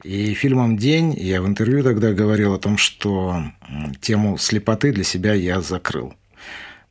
И 0.03 0.34
фильмом 0.34 0.75
«День» 0.75 1.13
я 1.18 1.41
в 1.41 1.48
интервью 1.48 1.84
тогда 1.84 2.12
говорил 2.12 2.53
о 2.53 2.60
том, 2.60 2.77
что 2.77 3.41
тему 4.01 4.38
слепоты 4.38 4.91
для 4.91 5.06
себя 5.06 5.34
я 5.34 5.62
закрыл. 5.62 6.13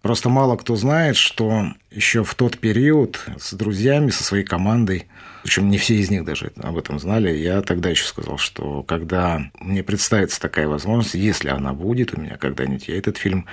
Просто 0.03 0.31
мало 0.31 0.57
кто 0.57 0.77
знает, 0.77 1.17
что 1.17 1.75
еще 1.91 2.25
в 2.25 2.35
тот 2.35 2.59
период 2.59 3.21
с 3.39 3.53
друзьями, 3.53 4.11
со 4.11 4.25
своей 4.25 4.45
командой, 4.45 5.07
причем 5.43 5.69
не 5.69 5.77
все 5.77 5.97
из 5.97 6.11
них 6.11 6.25
даже 6.25 6.53
об 6.57 6.79
этом 6.79 6.99
знали, 6.99 7.37
я 7.37 7.61
тогда 7.61 7.91
еще 7.91 8.05
сказал, 8.05 8.39
что 8.39 8.83
когда 8.83 9.51
мне 9.59 9.83
представится 9.83 10.41
такая 10.41 10.69
возможность, 10.69 11.15
если 11.15 11.51
она 11.51 11.75
будет 11.75 12.15
у 12.15 12.21
меня 12.21 12.39
когда-нибудь, 12.39 12.89
я 12.89 12.97
этот 12.97 13.19
фильм 13.19 13.47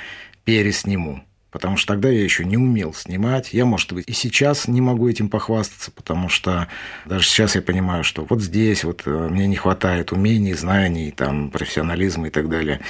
пересниму. 0.46 1.24
Потому 1.58 1.76
что 1.76 1.94
тогда 1.94 2.10
я 2.10 2.24
еще 2.24 2.46
не 2.46 2.56
умел 2.56 2.94
снимать. 2.94 3.52
Я, 3.52 3.66
может 3.66 3.92
быть, 3.92 4.08
и 4.08 4.14
сейчас 4.14 4.68
не 4.68 4.80
могу 4.80 5.10
этим 5.10 5.28
похвастаться, 5.28 5.90
потому 5.90 6.30
что 6.30 6.68
даже 7.06 7.28
сейчас 7.28 7.56
я 7.56 7.64
понимаю, 7.64 8.04
что 8.04 8.28
вот 8.30 8.44
здесь 8.44 8.84
вот 8.84 9.02
э, 9.08 9.10
мне 9.10 9.48
не 9.48 9.56
хватает 9.56 10.12
умений, 10.12 10.54
знаний, 10.54 11.10
там, 11.10 11.50
профессионализма 11.50 12.28
и 12.28 12.30
так 12.30 12.48
далее. 12.48 12.82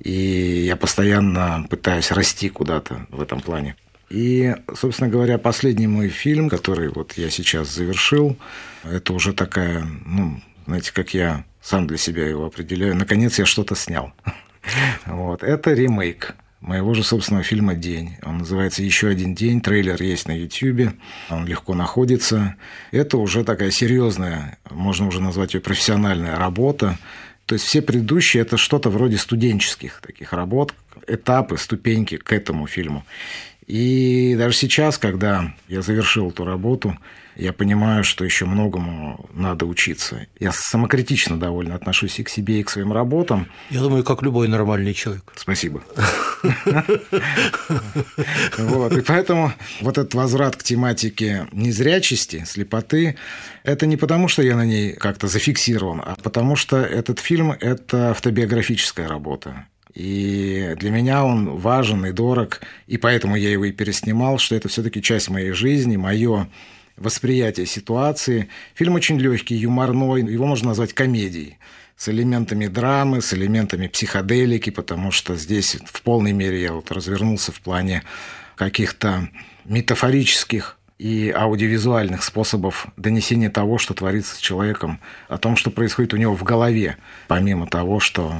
И 0.00 0.64
я 0.66 0.74
постоянно 0.74 1.68
пытаюсь 1.70 2.10
расти 2.10 2.48
куда-то 2.48 3.06
в 3.10 3.22
этом 3.22 3.40
плане. 3.40 3.76
И, 4.10 4.56
собственно 4.74 5.08
говоря, 5.08 5.38
последний 5.38 5.86
мой 5.86 6.08
фильм, 6.08 6.48
который 6.48 6.88
вот 6.88 7.12
я 7.12 7.30
сейчас 7.30 7.72
завершил, 7.72 8.36
это 8.82 9.12
уже 9.12 9.34
такая, 9.34 9.86
ну, 10.04 10.40
знаете, 10.66 10.92
как 10.92 11.14
я 11.14 11.44
сам 11.62 11.86
для 11.86 11.96
себя 11.96 12.26
его 12.26 12.46
определяю, 12.46 12.96
наконец 12.96 13.38
я 13.38 13.46
что-то 13.46 13.76
снял. 13.76 14.12
Вот. 15.06 15.44
Это 15.44 15.74
ремейк 15.74 16.34
моего 16.66 16.94
же 16.94 17.04
собственного 17.04 17.44
фильма 17.44 17.74
«День». 17.74 18.16
Он 18.22 18.38
называется 18.38 18.82
«Еще 18.82 19.08
один 19.08 19.34
день». 19.34 19.60
Трейлер 19.60 20.02
есть 20.02 20.28
на 20.28 20.32
YouTube. 20.32 20.92
Он 21.30 21.46
легко 21.46 21.74
находится. 21.74 22.56
Это 22.90 23.18
уже 23.18 23.44
такая 23.44 23.70
серьезная, 23.70 24.58
можно 24.70 25.06
уже 25.06 25.22
назвать 25.22 25.54
ее 25.54 25.60
профессиональная 25.60 26.36
работа. 26.36 26.98
То 27.46 27.54
есть 27.54 27.64
все 27.66 27.80
предыдущие– 27.80 28.40
это 28.42 28.56
что-то 28.56 28.90
вроде 28.90 29.16
студенческих 29.16 30.00
таких 30.04 30.32
работ, 30.32 30.74
этапы, 31.06 31.56
ступеньки 31.56 32.16
к 32.16 32.32
этому 32.32 32.66
фильму. 32.66 33.04
И 33.68 34.34
даже 34.36 34.56
сейчас, 34.56 34.98
когда 34.98 35.54
я 35.68 35.82
завершил 35.82 36.30
эту 36.30 36.44
работу, 36.44 36.98
я 37.36 37.52
понимаю, 37.52 38.02
что 38.04 38.24
еще 38.24 38.46
многому 38.46 39.28
надо 39.32 39.66
учиться. 39.66 40.26
Я 40.40 40.52
самокритично 40.52 41.38
довольно 41.38 41.74
отношусь 41.74 42.18
и 42.18 42.24
к 42.24 42.28
себе, 42.28 42.60
и 42.60 42.62
к 42.62 42.70
своим 42.70 42.92
работам. 42.92 43.48
Я 43.70 43.80
думаю, 43.80 44.04
как 44.04 44.22
любой 44.22 44.48
нормальный 44.48 44.94
человек. 44.94 45.32
Спасибо. 45.36 45.82
Вот, 48.58 48.96
и 48.96 49.00
поэтому 49.00 49.52
вот 49.80 49.98
этот 49.98 50.14
возврат 50.14 50.56
к 50.56 50.62
тематике 50.62 51.46
незрячести, 51.52 52.44
слепоты, 52.46 53.16
это 53.64 53.86
не 53.86 53.96
потому, 53.96 54.28
что 54.28 54.42
я 54.42 54.56
на 54.56 54.64
ней 54.64 54.92
как-то 54.92 55.28
зафиксирован, 55.28 56.02
а 56.04 56.16
потому 56.22 56.56
что 56.56 56.76
этот 56.76 57.18
фильм– 57.20 57.52
это 57.60 58.10
автобиографическая 58.10 59.08
работа. 59.08 59.66
И 59.94 60.74
для 60.78 60.90
меня 60.90 61.24
он 61.24 61.56
важен 61.56 62.04
и 62.04 62.12
дорог, 62.12 62.60
и 62.86 62.98
поэтому 62.98 63.34
я 63.34 63.50
его 63.50 63.64
и 63.64 63.72
переснимал, 63.72 64.38
что 64.38 64.54
это 64.54 64.68
все-таки 64.68 65.02
часть 65.02 65.30
моей 65.30 65.52
жизни, 65.52 65.96
мое 65.96 66.48
восприятие 66.96 67.66
ситуации. 67.66 68.48
Фильм 68.74 68.94
очень 68.94 69.18
легкий, 69.18 69.54
юморной, 69.54 70.22
его 70.22 70.46
можно 70.46 70.68
назвать 70.68 70.92
комедией 70.92 71.58
с 71.96 72.08
элементами 72.08 72.66
драмы, 72.66 73.22
с 73.22 73.32
элементами 73.32 73.86
психоделики, 73.86 74.70
потому 74.70 75.10
что 75.10 75.36
здесь 75.36 75.76
в 75.86 76.02
полной 76.02 76.32
мере 76.32 76.60
я 76.60 76.72
вот 76.72 76.90
развернулся 76.92 77.52
в 77.52 77.60
плане 77.60 78.02
каких-то 78.54 79.28
метафорических 79.64 80.78
и 80.98 81.30
аудиовизуальных 81.30 82.22
способов 82.22 82.86
донесения 82.96 83.50
того, 83.50 83.76
что 83.76 83.92
творится 83.92 84.36
с 84.36 84.38
человеком, 84.38 84.98
о 85.28 85.36
том, 85.36 85.56
что 85.56 85.70
происходит 85.70 86.14
у 86.14 86.16
него 86.16 86.34
в 86.34 86.42
голове, 86.42 86.96
помимо 87.28 87.66
того, 87.66 88.00
что 88.00 88.34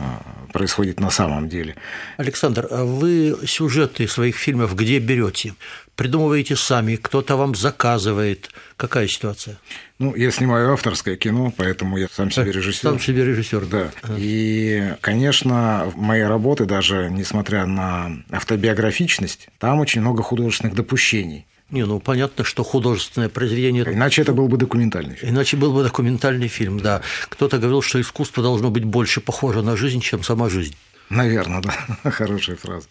происходит 0.52 0.98
на 0.98 1.10
самом 1.10 1.50
деле. 1.50 1.76
Александр, 2.16 2.66
а 2.70 2.84
вы 2.84 3.36
сюжеты 3.46 4.08
своих 4.08 4.36
фильмов 4.36 4.74
где 4.74 4.98
берете? 4.98 5.54
Придумываете 5.96 6.56
сами, 6.56 6.96
кто-то 6.96 7.36
вам 7.36 7.54
заказывает? 7.54 8.50
Какая 8.76 9.06
ситуация? 9.06 9.58
Ну, 9.98 10.14
я 10.14 10.30
снимаю 10.30 10.72
авторское 10.72 11.16
кино, 11.16 11.52
поэтому 11.56 11.96
я 11.96 12.06
сам 12.10 12.30
себе 12.30 12.52
режиссер. 12.52 12.82
Сам 12.82 13.00
себе 13.00 13.24
режиссер, 13.24 13.66
да. 13.66 13.90
И, 14.16 14.94
конечно, 15.00 15.90
мои 15.94 16.20
работы, 16.22 16.66
даже 16.66 17.08
несмотря 17.10 17.66
на 17.66 18.22
автобиографичность, 18.30 19.48
там 19.58 19.80
очень 19.80 20.02
много 20.02 20.22
художественных 20.22 20.74
допущений. 20.74 21.46
Не, 21.70 21.84
ну 21.84 21.98
понятно, 21.98 22.44
что 22.44 22.62
художественное 22.62 23.28
произведение. 23.28 23.84
Иначе 23.84 24.22
это 24.22 24.32
был 24.32 24.46
бы 24.46 24.56
документальный 24.56 25.16
фильм. 25.16 25.32
Иначе 25.32 25.56
был 25.56 25.72
бы 25.72 25.82
документальный 25.82 26.48
фильм, 26.48 26.78
да. 26.78 27.02
Кто-то 27.28 27.58
говорил, 27.58 27.82
что 27.82 28.00
искусство 28.00 28.42
должно 28.42 28.70
быть 28.70 28.84
больше 28.84 29.20
похоже 29.20 29.62
на 29.62 29.76
жизнь, 29.76 30.00
чем 30.00 30.22
сама 30.22 30.48
жизнь. 30.48 30.76
Наверное, 31.10 31.62
да. 31.62 32.10
Хорошая 32.10 32.56
фраза. 32.56 32.86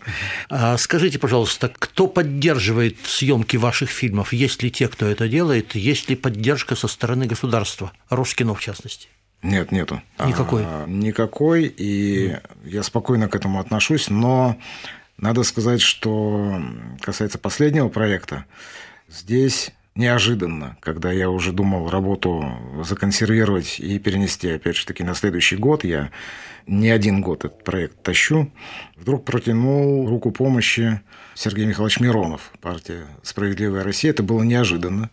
А 0.49 0.77
скажите, 0.77 1.19
пожалуйста, 1.19 1.71
кто 1.77 2.07
поддерживает 2.07 2.97
съемки 3.05 3.57
ваших 3.57 3.89
фильмов? 3.89 4.33
Есть 4.33 4.61
ли 4.63 4.71
те, 4.71 4.87
кто 4.87 5.05
это 5.05 5.27
делает? 5.27 5.75
Есть 5.75 6.09
ли 6.09 6.15
поддержка 6.15 6.75
со 6.75 6.87
стороны 6.87 7.27
государства? 7.27 7.91
Роскино, 8.09 8.55
в 8.55 8.61
частности? 8.61 9.07
Нет, 9.41 9.71
нету. 9.71 10.01
Никакой? 10.25 10.63
А, 10.65 10.85
никакой, 10.87 11.65
и 11.65 12.29
mm. 12.29 12.41
я 12.65 12.83
спокойно 12.83 13.29
к 13.29 13.35
этому 13.35 13.59
отношусь, 13.59 14.09
но 14.09 14.57
надо 15.17 15.43
сказать, 15.43 15.81
что 15.81 16.61
касается 17.01 17.37
последнего 17.37 17.89
проекта, 17.89 18.45
здесь 19.07 19.71
неожиданно, 19.95 20.77
когда 20.81 21.11
я 21.11 21.29
уже 21.29 21.51
думал 21.51 21.89
работу 21.89 22.45
законсервировать 22.83 23.79
и 23.79 23.97
перенести, 23.97 24.49
опять 24.49 24.75
же 24.75 24.85
таки, 24.85 25.03
на 25.03 25.15
следующий 25.15 25.55
год, 25.55 25.83
я 25.83 26.11
не 26.67 26.89
один 26.89 27.21
год 27.21 27.45
этот 27.45 27.63
проект 27.63 28.01
тащу, 28.03 28.51
вдруг 28.97 29.23
протянул 29.23 30.09
руку 30.09 30.31
помощи 30.31 31.01
Сергей 31.33 31.65
Михайлович 31.65 31.99
Миронов, 31.99 32.51
партия 32.61 33.07
«Справедливая 33.23 33.83
Россия». 33.83 34.11
Это 34.11 34.23
было 34.23 34.43
неожиданно. 34.43 35.09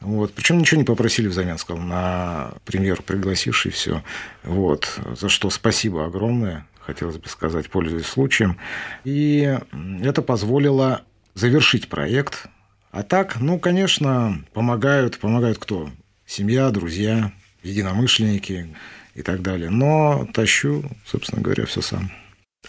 Вот. 0.00 0.32
Причем 0.34 0.58
ничего 0.58 0.78
не 0.78 0.84
попросили 0.84 1.28
взамен, 1.28 1.58
сказал, 1.58 1.82
на 1.82 2.52
премьеру 2.64 3.02
пригласивший 3.02 3.70
все. 3.70 4.02
Вот. 4.44 4.98
За 5.18 5.28
что 5.28 5.50
спасибо 5.50 6.04
огромное 6.04 6.66
хотелось 6.86 7.18
бы 7.18 7.28
сказать, 7.28 7.68
пользуясь 7.68 8.06
случаем. 8.06 8.58
И 9.04 9.58
это 10.02 10.22
позволило 10.22 11.02
завершить 11.34 11.88
проект. 11.88 12.46
А 12.90 13.02
так, 13.02 13.40
ну, 13.40 13.58
конечно, 13.58 14.44
помогают, 14.52 15.18
помогают 15.18 15.58
кто? 15.58 15.90
Семья, 16.24 16.70
друзья, 16.70 17.32
единомышленники 17.62 18.74
и 19.14 19.22
так 19.22 19.42
далее. 19.42 19.70
Но 19.70 20.26
тащу, 20.32 20.84
собственно 21.04 21.42
говоря, 21.42 21.66
все 21.66 21.82
сам. 21.82 22.10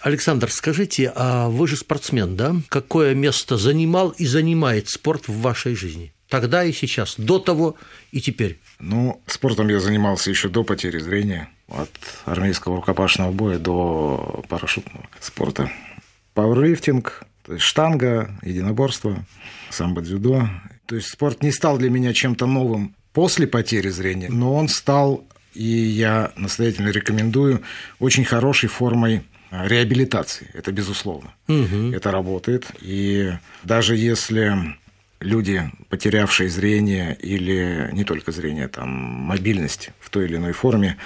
Александр, 0.01 0.51
скажите, 0.51 1.11
а 1.15 1.49
вы 1.49 1.67
же 1.67 1.75
спортсмен, 1.75 2.35
да? 2.35 2.55
Какое 2.69 3.15
место 3.15 3.57
занимал 3.57 4.09
и 4.09 4.25
занимает 4.25 4.89
спорт 4.89 5.27
в 5.27 5.41
вашей 5.41 5.75
жизни? 5.75 6.13
тогда 6.29 6.63
и 6.63 6.71
сейчас, 6.71 7.15
до 7.17 7.39
того 7.39 7.75
и 8.11 8.21
теперь? 8.21 8.59
Ну, 8.79 9.21
спортом 9.27 9.69
я 9.69 9.79
занимался 9.79 10.29
еще 10.29 10.49
до 10.49 10.63
потери 10.63 10.99
зрения, 10.99 11.49
от 11.69 11.89
армейского 12.25 12.77
рукопашного 12.77 13.31
боя 13.31 13.59
до 13.59 14.43
парашютного 14.49 15.05
спорта. 15.19 15.71
Пауэрлифтинг, 16.33 17.23
то 17.45 17.53
есть 17.53 17.65
штанга, 17.65 18.37
единоборство, 18.41 19.25
самбо-дзюдо. 19.69 20.49
То 20.85 20.95
есть 20.95 21.09
спорт 21.09 21.43
не 21.43 21.51
стал 21.51 21.77
для 21.77 21.89
меня 21.89 22.13
чем-то 22.13 22.45
новым 22.45 22.95
после 23.13 23.47
потери 23.47 23.89
зрения, 23.89 24.29
но 24.29 24.53
он 24.53 24.69
стал, 24.69 25.25
и 25.53 25.63
я 25.63 26.31
настоятельно 26.35 26.89
рекомендую, 26.89 27.63
очень 27.99 28.23
хорошей 28.23 28.69
формой 28.69 29.23
реабилитации. 29.51 30.49
Это 30.53 30.71
безусловно. 30.71 31.33
Угу. 31.47 31.93
Это 31.93 32.11
работает. 32.11 32.67
И 32.81 33.33
даже 33.63 33.95
если 33.95 34.75
люди, 35.19 35.71
потерявшие 35.89 36.49
зрение 36.49 37.15
или 37.15 37.89
не 37.91 38.03
только 38.03 38.31
зрение, 38.31 38.67
там, 38.67 38.89
мобильность 38.89 39.89
в 39.99 40.09
той 40.09 40.25
или 40.25 40.35
иной 40.35 40.53
форме, 40.53 40.97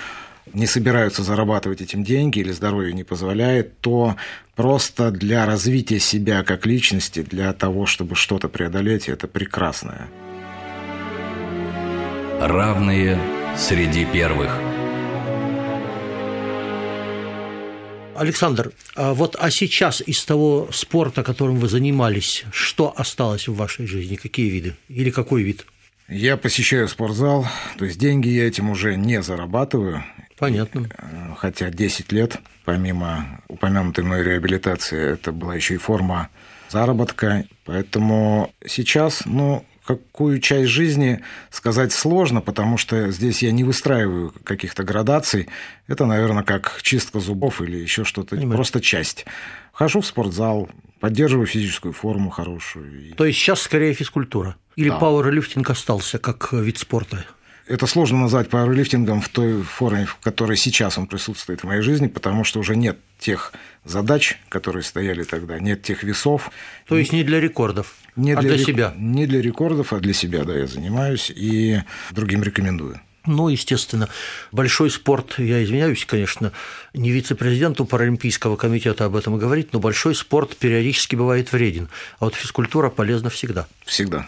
не 0.53 0.67
собираются 0.67 1.23
зарабатывать 1.23 1.81
этим 1.81 2.03
деньги 2.03 2.39
или 2.39 2.51
здоровье 2.51 2.93
не 2.93 3.03
позволяет, 3.03 3.79
то 3.79 4.15
просто 4.55 5.11
для 5.11 5.45
развития 5.45 5.99
себя 5.99 6.43
как 6.43 6.65
личности, 6.65 7.21
для 7.21 7.53
того, 7.53 7.85
чтобы 7.85 8.15
что-то 8.15 8.49
преодолеть, 8.49 9.09
это 9.09 9.27
прекрасное. 9.27 10.07
Равные 12.39 13.19
среди 13.57 14.05
первых– 14.05 14.51
Александр, 18.21 18.71
а 18.95 19.15
вот 19.15 19.35
а 19.39 19.49
сейчас 19.49 20.03
из 20.05 20.23
того 20.23 20.69
спорта, 20.71 21.23
которым 21.23 21.55
вы 21.55 21.67
занимались, 21.67 22.45
что 22.51 22.93
осталось 22.95 23.47
в 23.47 23.55
вашей 23.55 23.87
жизни? 23.87 24.15
Какие 24.15 24.49
виды? 24.49 24.75
Или 24.89 25.09
какой 25.09 25.41
вид? 25.41 25.65
Я 26.07 26.37
посещаю 26.37 26.87
спортзал, 26.87 27.47
то 27.79 27.85
есть 27.85 27.97
деньги 27.97 28.27
я 28.27 28.47
этим 28.47 28.69
уже 28.69 28.95
не 28.95 29.23
зарабатываю. 29.23 30.03
Понятно. 30.41 30.89
Хотя 31.37 31.69
10 31.69 32.11
лет, 32.11 32.39
помимо 32.65 33.41
упомянутой 33.47 34.03
мной 34.03 34.23
реабилитации, 34.23 35.13
это 35.13 35.31
была 35.31 35.53
еще 35.53 35.75
и 35.75 35.77
форма 35.77 36.29
заработка. 36.67 37.45
Поэтому 37.63 38.51
сейчас, 38.65 39.21
ну, 39.25 39.63
какую 39.85 40.39
часть 40.39 40.69
жизни 40.69 41.21
сказать 41.51 41.93
сложно, 41.93 42.41
потому 42.41 42.77
что 42.77 43.11
здесь 43.11 43.43
я 43.43 43.51
не 43.51 43.63
выстраиваю 43.63 44.33
каких-то 44.43 44.83
градаций. 44.83 45.47
Это, 45.87 46.07
наверное, 46.07 46.43
как 46.43 46.79
чистка 46.81 47.19
зубов 47.19 47.61
или 47.61 47.77
еще 47.77 48.03
что-то, 48.03 48.35
Понимаю. 48.35 48.55
просто 48.57 48.81
часть. 48.81 49.25
Хожу 49.73 50.01
в 50.01 50.07
спортзал, 50.07 50.71
поддерживаю 50.99 51.45
физическую 51.45 51.93
форму 51.93 52.31
хорошую. 52.31 53.13
То 53.15 53.25
есть 53.25 53.37
сейчас 53.37 53.61
скорее 53.61 53.93
физкультура? 53.93 54.55
Или 54.75 54.89
да. 54.89 54.97
пауэрлифтинг 54.97 55.69
остался 55.69 56.17
как 56.17 56.51
вид 56.51 56.79
спорта? 56.79 57.25
Это 57.71 57.87
сложно 57.87 58.19
назвать 58.19 58.49
пауэрлифтингом 58.49 59.21
в 59.21 59.29
той 59.29 59.61
форме, 59.63 60.05
в 60.05 60.17
которой 60.17 60.57
сейчас 60.57 60.97
он 60.97 61.07
присутствует 61.07 61.61
в 61.61 61.63
моей 61.63 61.81
жизни, 61.81 62.07
потому 62.07 62.43
что 62.43 62.59
уже 62.59 62.75
нет 62.75 62.99
тех 63.17 63.53
задач, 63.85 64.37
которые 64.49 64.83
стояли 64.83 65.23
тогда, 65.23 65.57
нет 65.57 65.81
тех 65.81 66.03
весов. 66.03 66.51
То 66.85 66.97
есть 66.97 67.13
не 67.13 67.23
для 67.23 67.39
рекордов, 67.39 67.95
не 68.17 68.33
а 68.33 68.41
для, 68.41 68.55
для 68.55 68.65
себя? 68.65 68.93
Не 68.97 69.25
для 69.25 69.41
рекордов, 69.41 69.93
а 69.93 69.99
для 70.01 70.13
себя, 70.13 70.43
да, 70.43 70.57
я 70.57 70.67
занимаюсь 70.67 71.31
и 71.33 71.81
другим 72.11 72.43
рекомендую. 72.43 72.99
Ну, 73.25 73.47
естественно, 73.47 74.09
большой 74.51 74.91
спорт, 74.91 75.35
я 75.37 75.63
извиняюсь, 75.63 76.05
конечно, 76.05 76.51
не 76.93 77.11
вице-президенту 77.11 77.85
Паралимпийского 77.85 78.57
комитета 78.57 79.05
об 79.05 79.15
этом 79.15 79.37
говорить, 79.37 79.71
но 79.71 79.79
большой 79.79 80.13
спорт 80.13 80.57
периодически 80.57 81.15
бывает 81.15 81.53
вреден, 81.53 81.87
а 82.19 82.25
вот 82.25 82.35
физкультура 82.35 82.89
полезна 82.89 83.29
всегда. 83.29 83.67
Всегда. 83.85 84.27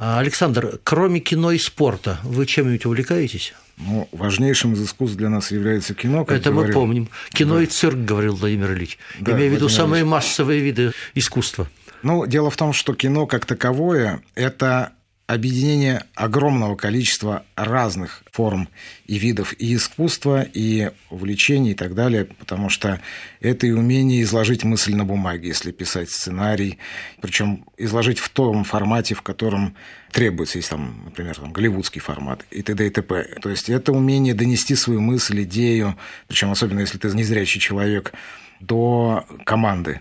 А, 0.00 0.20
Александр, 0.20 0.78
кроме 0.84 1.18
кино 1.18 1.50
и 1.50 1.58
спорта, 1.58 2.20
вы 2.22 2.46
чем-нибудь 2.46 2.86
увлекаетесь? 2.86 3.52
Ну, 3.78 4.08
важнейшим 4.12 4.74
из 4.74 4.84
искусств 4.84 5.16
для 5.16 5.28
нас 5.28 5.50
является 5.50 5.94
кино. 5.94 6.24
Как 6.24 6.38
Это 6.38 6.50
говорил. 6.50 6.68
мы 6.68 6.72
помним. 6.72 7.08
Кино 7.30 7.56
да. 7.56 7.62
и 7.62 7.66
цирк, 7.66 7.98
говорил 7.98 8.36
Владимир 8.36 8.72
Ильич. 8.72 8.98
Да, 9.18 9.32
имея 9.32 9.50
в 9.50 9.52
виду 9.54 9.68
самые 9.68 10.04
массовые 10.04 10.60
виды 10.60 10.92
искусства. 11.14 11.68
Ну, 12.02 12.26
дело 12.26 12.50
в 12.50 12.56
том, 12.56 12.72
что 12.72 12.94
кино 12.94 13.26
как 13.26 13.44
таковое– 13.44 14.22
это 14.36 14.92
объединение 15.28 16.04
огромного 16.14 16.74
количества 16.74 17.44
разных 17.54 18.24
форм 18.32 18.66
и 19.06 19.18
видов 19.18 19.54
и 19.58 19.74
искусства, 19.74 20.42
и 20.42 20.90
увлечений 21.10 21.72
и 21.72 21.74
так 21.74 21.94
далее, 21.94 22.24
потому 22.24 22.70
что 22.70 22.98
это 23.40 23.66
и 23.66 23.72
умение 23.72 24.22
изложить 24.22 24.64
мысль 24.64 24.94
на 24.94 25.04
бумаге, 25.04 25.48
если 25.48 25.70
писать 25.70 26.08
сценарий, 26.08 26.78
причем 27.20 27.66
изложить 27.76 28.18
в 28.18 28.30
том 28.30 28.64
формате, 28.64 29.14
в 29.14 29.20
котором 29.20 29.76
требуется, 30.12 30.56
есть 30.58 30.70
там, 30.70 31.02
например, 31.04 31.36
там, 31.36 31.52
голливудский 31.52 32.00
формат 32.00 32.46
и 32.50 32.62
т.д. 32.62 32.86
и 32.86 32.90
т.п. 32.90 33.24
То 33.42 33.50
есть 33.50 33.68
это 33.68 33.92
умение 33.92 34.32
донести 34.32 34.74
свою 34.74 35.02
мысль, 35.02 35.42
идею, 35.42 35.98
причем 36.26 36.50
особенно 36.50 36.80
если 36.80 36.96
ты 36.96 37.08
незрячий 37.08 37.60
человек, 37.60 38.14
до 38.60 39.26
команды 39.44 40.00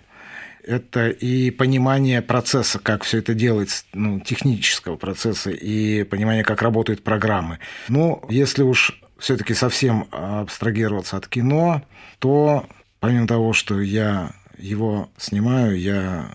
это 0.67 1.09
и 1.09 1.49
понимание 1.49 2.21
процесса, 2.21 2.77
как 2.79 3.03
все 3.03 3.19
это 3.19 3.33
делается, 3.33 3.85
ну, 3.93 4.19
технического 4.19 4.97
процесса, 4.97 5.49
и 5.49 6.03
понимание, 6.03 6.43
как 6.43 6.61
работают 6.61 7.03
программы. 7.03 7.59
Но 7.87 8.23
если 8.29 8.63
уж 8.63 9.01
все-таки 9.17 9.53
совсем 9.53 10.07
абстрагироваться 10.11 11.17
от 11.17 11.27
кино, 11.27 11.81
то 12.19 12.65
помимо 12.99 13.27
того, 13.27 13.53
что 13.53 13.79
я 13.81 14.31
его 14.57 15.09
снимаю, 15.17 15.79
я 15.79 16.29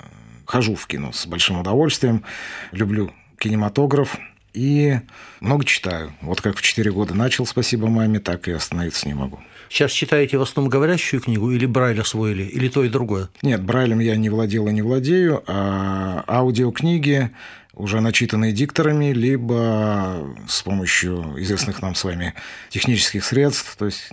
хожу 0.46 0.74
в 0.74 0.86
кино 0.86 1.12
с 1.12 1.26
большим 1.26 1.60
удовольствием, 1.60 2.24
люблю 2.72 3.12
кинематограф 3.38 4.16
и 4.54 5.00
много 5.40 5.64
читаю. 5.64 6.12
Вот 6.20 6.40
как 6.40 6.56
в 6.56 6.62
4 6.62 6.90
года 6.92 7.14
начал 7.14 7.46
«Спасибо 7.46 7.88
маме», 7.88 8.20
так 8.20 8.48
и 8.48 8.52
остановиться 8.52 9.06
не 9.06 9.14
могу. 9.14 9.40
Сейчас 9.68 9.90
читаете 9.92 10.36
в 10.36 10.42
основном 10.42 10.70
говорящую 10.70 11.22
книгу 11.22 11.50
или 11.50 11.64
Брайль 11.64 12.00
освоили, 12.00 12.42
или 12.42 12.68
то 12.68 12.84
и 12.84 12.90
другое? 12.90 13.30
Нет, 13.40 13.62
Брайлем 13.62 14.00
я 14.00 14.16
не 14.16 14.28
владел 14.28 14.68
и 14.68 14.72
не 14.72 14.82
владею, 14.82 15.42
а 15.46 16.24
аудиокниги 16.28 17.30
уже 17.74 18.00
начитанные 18.00 18.52
дикторами, 18.52 19.14
либо 19.14 20.36
с 20.46 20.62
помощью 20.62 21.36
известных 21.38 21.80
нам 21.80 21.94
с 21.94 22.04
вами 22.04 22.34
технических 22.68 23.24
средств, 23.24 23.74
то 23.78 23.86
есть 23.86 24.10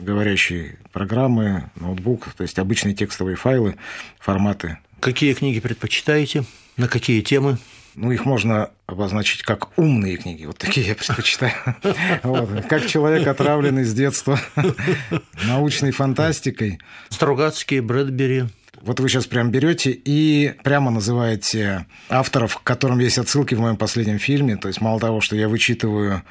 говорящие 0.00 0.78
программы, 0.92 1.70
ноутбук, 1.74 2.32
то 2.36 2.44
есть 2.44 2.60
обычные 2.60 2.94
текстовые 2.94 3.34
файлы, 3.34 3.74
форматы. 4.20 4.78
Какие 5.00 5.34
книги 5.34 5.58
предпочитаете? 5.58 6.44
На 6.76 6.86
какие 6.86 7.20
темы? 7.20 7.58
Ну, 8.00 8.12
их 8.12 8.24
можно 8.24 8.70
обозначить 8.86 9.42
как 9.42 9.78
умные 9.78 10.16
книги. 10.16 10.46
Вот 10.46 10.56
такие 10.56 10.86
я 10.86 10.94
предпочитаю. 10.94 11.52
Вот. 12.22 12.48
Как 12.66 12.86
человек, 12.86 13.26
отравленный 13.26 13.84
с 13.84 13.92
детства 13.92 14.40
научной 15.46 15.90
фантастикой. 15.90 16.78
Стругацкий, 17.10 17.80
Брэдбери. 17.80 18.44
Вот 18.80 19.00
вы 19.00 19.08
сейчас 19.10 19.26
прям 19.26 19.50
берете 19.50 19.90
и 19.90 20.54
прямо 20.64 20.90
называете 20.90 21.84
авторов, 22.08 22.56
к 22.56 22.62
которым 22.62 23.00
есть 23.00 23.18
отсылки 23.18 23.54
в 23.54 23.60
моем 23.60 23.76
последнем 23.76 24.18
фильме. 24.18 24.56
То 24.56 24.68
есть 24.68 24.80
мало 24.80 24.98
того, 24.98 25.20
что 25.20 25.36
я 25.36 25.48
вычитываю 25.48 26.22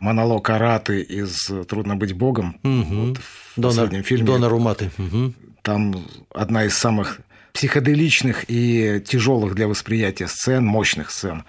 монолог 0.00 0.48
Араты 0.48 1.02
из 1.02 1.50
«Трудно 1.68 1.96
быть 1.96 2.14
богом» 2.14 2.58
угу. 2.62 2.94
вот 2.94 3.18
в 3.18 3.60
Донор, 3.60 3.76
последнем 3.76 4.02
фильме. 4.02 4.26
Донор 4.26 4.54
Уматы. 4.54 4.90
Угу. 4.96 5.34
Там 5.60 6.06
одна 6.34 6.64
из 6.64 6.74
самых 6.74 7.20
психоделичных 7.58 8.44
и 8.46 9.02
тяжелых 9.04 9.56
для 9.56 9.66
восприятия 9.66 10.28
сцен, 10.28 10.64
мощных 10.64 11.10
сцен. 11.10 11.42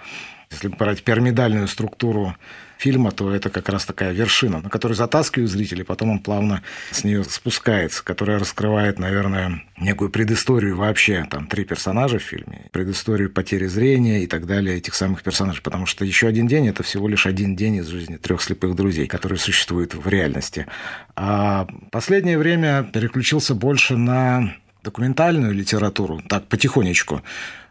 Если 0.49 0.67
брать 0.67 1.03
пирамидальную 1.03 1.67
структуру 1.67 2.35
фильма, 2.79 3.11
то 3.11 3.31
это 3.31 3.51
как 3.51 3.69
раз 3.69 3.85
такая 3.85 4.11
вершина, 4.11 4.59
на 4.59 4.71
которую 4.71 4.95
затаскивают 4.95 5.51
зрители, 5.51 5.83
потом 5.83 6.09
он 6.09 6.17
плавно 6.17 6.63
с 6.89 7.03
нее 7.03 7.23
спускается, 7.25 8.03
которая 8.03 8.39
раскрывает, 8.39 8.97
наверное, 8.97 9.61
некую 9.77 10.09
предысторию 10.09 10.77
вообще, 10.77 11.27
там 11.29 11.45
три 11.45 11.63
персонажа 11.63 12.17
в 12.17 12.23
фильме, 12.23 12.65
предысторию 12.71 13.29
потери 13.29 13.67
зрения 13.67 14.23
и 14.23 14.25
так 14.25 14.47
далее 14.47 14.77
этих 14.77 14.95
самых 14.95 15.21
персонажей, 15.21 15.61
потому 15.61 15.85
что 15.85 16.05
еще 16.05 16.27
один 16.27 16.47
день– 16.47 16.67
это 16.69 16.81
всего 16.81 17.07
лишь 17.07 17.27
один 17.27 17.55
день 17.55 17.75
из 17.75 17.85
жизни 17.85 18.17
трех 18.17 18.41
слепых 18.41 18.75
друзей, 18.75 19.05
которые 19.05 19.37
существуют 19.37 19.93
в 19.93 20.07
реальности. 20.07 20.65
А 21.15 21.67
последнее 21.91 22.39
время 22.39 22.89
переключился 22.91 23.53
больше 23.53 23.95
на 23.95 24.55
документальную 24.83 25.53
литературу, 25.53 26.21
так 26.27 26.47
потихонечку. 26.47 27.21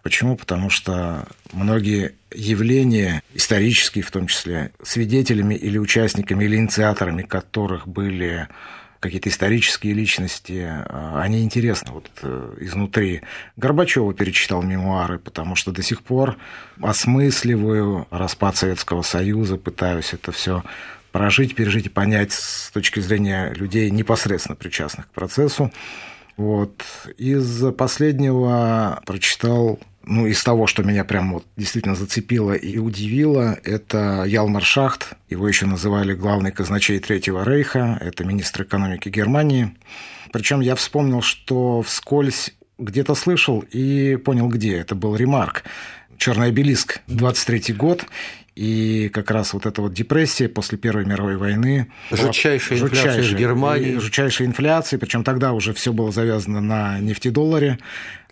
Почему? 0.03 0.37
Потому 0.37 0.71
что 0.71 1.27
многие 1.53 2.14
явления, 2.33 3.23
исторические 3.35 4.05
в 4.05 4.11
том 4.11 4.27
числе, 4.27 4.73
свидетелями 4.83 5.55
или 5.55 5.79
участниками, 5.79 6.44
или 6.44 6.57
инициаторами 6.57 7.23
которых 7.23 7.88
были 7.88 8.49
какие-то 9.01 9.29
исторические 9.29 9.94
личности, 9.94 10.66
а, 10.66 11.21
они 11.23 11.42
интересны 11.42 11.92
вот 11.92 12.11
э, 12.23 12.57
изнутри. 12.61 13.23
Горбачева 13.57 14.12
перечитал 14.12 14.62
мемуары, 14.62 15.18
потому 15.18 15.55
что 15.55 15.71
до 15.71 15.83
сих 15.83 16.03
пор 16.03 16.37
осмысливаю 16.83 18.09
распад 18.11 18.57
Советского 18.57 19.03
Союза, 19.03 19.57
пытаюсь 19.57 20.14
это 20.14 20.33
все 20.33 20.64
прожить, 21.12 21.55
пережить 21.55 21.87
и 21.87 21.90
понять 21.90 22.33
с 22.33 22.71
точки 22.71 23.01
зрения 23.01 23.53
людей, 23.55 23.90
непосредственно 23.90 24.57
причастных 24.57 25.07
к 25.07 25.11
процессу. 25.11 25.73
Вот. 26.38 26.85
Из 27.18 27.72
последнего 27.74 29.03
прочитал 29.05 29.81
ну, 30.05 30.27
из 30.27 30.42
того, 30.42 30.68
что 30.68 30.85
меня 30.85 31.05
прям 31.05 31.35
вот 31.35 31.44
действительно 31.57 31.96
зацепило 31.96 32.53
и 32.53 32.79
удивило, 32.79 33.59
это 33.64 34.24
Ялмар 34.24 34.62
Шахт. 34.62 35.14
Его 35.29 35.48
еще 35.48 35.66
называли 35.66 36.14
главный 36.14 36.53
казначей 36.53 37.01
Третьего 37.01 37.44
Рейха. 37.44 37.98
Это 38.01 38.24
министр 38.24 38.62
экономики 38.62 39.09
Германии. 39.09 39.77
Причем 40.33 40.61
я 40.61 40.77
вспомнил, 40.77 41.22
что 41.22 41.83
вскользь 41.83 42.55
где-то 42.79 43.16
слышал 43.16 43.64
и 43.72 44.14
понял, 44.16 44.48
где. 44.48 44.77
Это 44.79 44.94
был 44.94 45.16
ремарк. 45.16 45.64
Черный 46.18 46.48
обелиск, 46.48 47.01
23 47.09 47.74
год, 47.74 48.07
и 48.59 49.09
как 49.11 49.31
раз 49.31 49.55
вот 49.55 49.66
эта 49.66 49.81
вот 49.81 49.94
депрессия 49.94 50.49
после 50.49 50.79
Первой 50.79 51.05
мировой 51.05 51.37
войны. 51.37 51.87
Жутчайшая 52.11 52.81
инфляция 52.81 53.23
в 53.23 53.38
Германии. 53.38 53.99
Жутчайшая 53.99 54.49
инфляция, 54.49 54.99
причем 54.99 55.23
тогда 55.23 55.53
уже 55.53 55.73
все 55.73 55.92
было 55.92 56.11
завязано 56.11 56.61
на 56.61 56.99
нефтедолларе. 56.99 57.79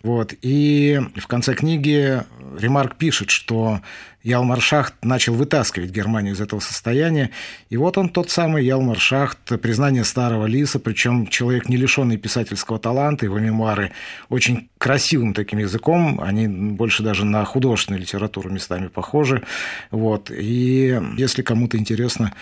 Вот. 0.03 0.33
И 0.41 0.99
в 1.15 1.27
конце 1.27 1.53
книги 1.53 2.23
Ремарк 2.59 2.95
пишет, 2.95 3.29
что 3.29 3.81
Ялмар 4.23 4.61
Шахт 4.61 4.93
начал 5.03 5.33
вытаскивать 5.33 5.89
Германию 5.89 6.33
из 6.33 6.41
этого 6.41 6.59
состояния. 6.59 7.31
И 7.69 7.77
вот 7.77 7.97
он 7.97 8.09
тот 8.09 8.29
самый 8.29 8.65
Ялмар 8.65 8.99
Шахт, 8.99 9.39
признание 9.61 10.03
старого 10.03 10.45
лиса, 10.45 10.79
причем 10.79 11.27
человек, 11.27 11.69
не 11.69 11.77
лишенный 11.77 12.17
писательского 12.17 12.77
таланта, 12.77 13.25
его 13.25 13.39
мемуары 13.39 13.93
очень 14.29 14.69
красивым 14.77 15.33
таким 15.33 15.59
языком, 15.59 16.19
они 16.21 16.47
больше 16.47 17.03
даже 17.03 17.25
на 17.25 17.45
художественную 17.45 18.01
литературу 18.01 18.49
местами 18.49 18.87
похожи. 18.87 19.43
Вот. 19.91 20.29
И 20.29 21.01
если 21.17 21.41
кому-то 21.41 21.77
интересно, 21.77 22.33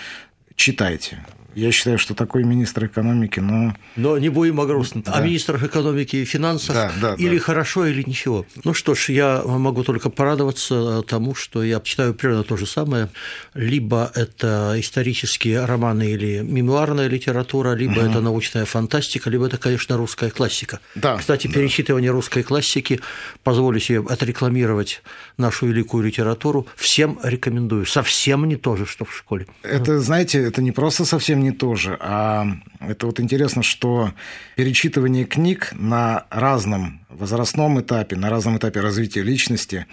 читайте. 0.55 1.23
Я 1.55 1.71
считаю, 1.71 1.97
что 1.97 2.13
такой 2.13 2.43
министр 2.43 2.85
экономики, 2.85 3.39
но... 3.39 3.73
Но 3.95 4.17
не 4.17 4.29
будем 4.29 4.59
о 4.59 4.65
грустном. 4.65 5.03
Да. 5.03 5.13
О 5.13 5.21
министрах 5.21 5.63
экономики 5.63 6.17
и 6.17 6.25
финансах 6.25 6.75
да, 6.75 6.91
да, 7.01 7.15
или 7.15 7.37
да. 7.37 7.43
хорошо, 7.43 7.85
или 7.85 8.03
ничего. 8.05 8.45
Ну 8.65 8.73
что 8.73 8.93
ж, 8.93 9.09
я 9.09 9.41
могу 9.45 9.83
только 9.83 10.09
порадоваться 10.09 11.01
тому, 11.03 11.33
что 11.33 11.63
я 11.63 11.79
читаю 11.79 12.13
примерно 12.13 12.43
то 12.43 12.57
же 12.57 12.65
самое. 12.65 13.09
Либо 13.53 14.11
это 14.15 14.75
исторические 14.77 15.63
романы 15.63 16.11
или 16.11 16.41
мемуарная 16.41 17.07
литература, 17.07 17.73
либо 17.73 17.99
угу. 17.99 18.09
это 18.09 18.19
научная 18.19 18.65
фантастика, 18.65 19.29
либо 19.29 19.47
это, 19.47 19.57
конечно, 19.57 19.95
русская 19.95 20.31
классика. 20.31 20.81
Да, 20.95 21.17
Кстати, 21.17 21.47
да. 21.47 21.53
перечитывание 21.53 22.11
русской 22.11 22.43
классики, 22.43 22.99
позволю 23.43 23.79
себе 23.79 23.99
отрекламировать 23.99 25.01
нашу 25.37 25.67
великую 25.67 26.03
литературу, 26.03 26.67
всем 26.75 27.17
рекомендую. 27.23 27.85
Совсем 27.85 28.45
не 28.45 28.57
то 28.57 28.75
же, 28.75 28.85
что 28.85 29.05
в 29.05 29.15
школе. 29.15 29.47
Это, 29.63 29.99
знаете, 29.99 30.41
это 30.41 30.61
не 30.61 30.71
просто 30.71 31.05
совсем 31.05 31.44
не 31.45 31.51
то 31.51 31.75
же, 31.75 31.97
а 31.99 32.47
это 32.79 33.05
вот 33.05 33.19
интересно, 33.19 33.63
что 33.63 34.11
перечитывание 34.55 35.25
книг 35.25 35.69
на 35.73 36.25
разном 36.29 37.05
возрастном 37.09 37.79
этапе, 37.79 38.15
на 38.15 38.29
разном 38.29 38.57
этапе 38.57 38.79
развития 38.81 39.21
личности, 39.21 39.85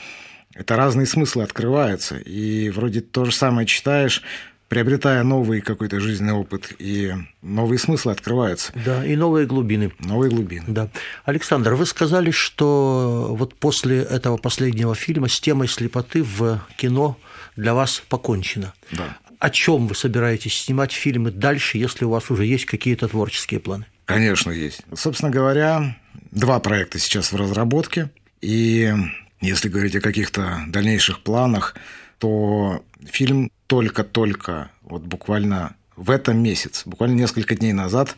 это 0.55 0.77
разные 0.77 1.07
смыслы 1.07 1.43
открываются. 1.43 2.17
И 2.17 2.71
вроде 2.71 3.01
то 3.01 3.25
же 3.25 3.33
самое 3.33 3.67
читаешь, 3.67 4.23
приобретая 4.69 5.23
новый 5.23 5.61
какой-то 5.61 6.01
жизненный 6.01 6.33
опыт, 6.33 6.73
и 6.79 7.13
новые 7.43 7.79
смыслы 7.79 8.13
открываются. 8.13 8.73
Да, 8.75 9.05
и 9.05 9.17
новые 9.17 9.47
глубины. 9.47 9.93
Новые 9.99 10.31
глубины. 10.31 10.65
Да. 10.67 10.89
Александр, 11.25 11.75
вы 11.75 11.87
сказали, 11.87 12.31
что 12.31 13.35
вот 13.39 13.55
после 13.55 13.99
этого 14.03 14.37
последнего 14.39 14.95
фильма 14.95 15.29
с 15.29 15.41
темой 15.41 15.69
слепоты 15.69 16.23
в 16.23 16.61
кино 16.77 17.19
для 17.57 17.75
вас 17.75 18.03
покончено. 18.09 18.73
Да 18.91 19.19
о 19.43 19.51
чем 19.51 19.89
вы 19.89 19.97
собираетесь 19.97 20.55
снимать 20.55 20.93
фильмы 20.93 21.33
дальше, 21.33 21.77
если 21.77 22.05
у 22.05 22.11
вас 22.11 22.31
уже 22.31 22.47
есть 22.47 22.65
какие-то 22.65 23.09
творческие 23.09 23.59
планы? 23.59 23.87
Конечно, 24.05 24.53
есть. 24.53 24.83
Собственно 24.95 25.33
говоря, 25.33 25.97
два 26.31 26.61
проекта 26.61 27.01
сейчас 27.01 27.33
в 27.33 27.37
разработке. 27.37 28.09
И 28.41 28.95
если 29.41 29.69
говорить 29.69 29.97
о 29.97 30.01
каких-то 30.01 30.63
дальнейших 30.69 31.25
планах, 31.25 31.75
то 32.19 32.85
фильм 33.05 33.51
только-только, 33.67 34.71
вот 34.83 35.03
буквально 35.03 35.75
в 35.97 36.13
этом 36.13 36.41
месяце, 36.41 36.89
буквально 36.89 37.15
несколько 37.17 37.57
дней 37.57 37.73
назад 37.73 38.15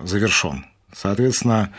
завершен. 0.00 0.66
Соответственно, 0.92 1.72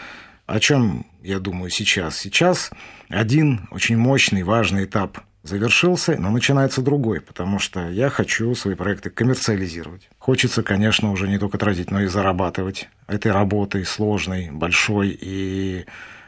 о 0.45 0.62
чем 0.62 1.06
я 1.21 1.39
думаю 1.39 1.71
сейчас? 1.71 2.17
Сейчас 2.17 2.69
один 3.10 3.67
очень 3.69 3.97
мощный, 3.97 4.43
важный 4.43 4.86
этап 4.86 5.19
завершился, 5.48 6.16
но 6.18 6.30
начинается 6.30 6.82
другой, 6.82 7.22
потому 7.22 7.60
что 7.60 7.90
я 7.90 8.10
хочу 8.10 8.54
свои 8.56 8.76
проекты 8.76 9.10
коммерциализировать. 9.10 10.10
Хочется, 10.20 10.64
конечно, 10.64 11.12
уже 11.12 11.28
не 11.28 11.38
только 11.38 11.58
тратить, 11.58 11.92
но 11.92 12.02
и 12.02 12.08
зарабатывать 12.08 12.90
этой 13.08 13.32
работой 13.32 13.86
сложной, 13.86 14.50
большой 14.52 15.18
и 15.20 15.86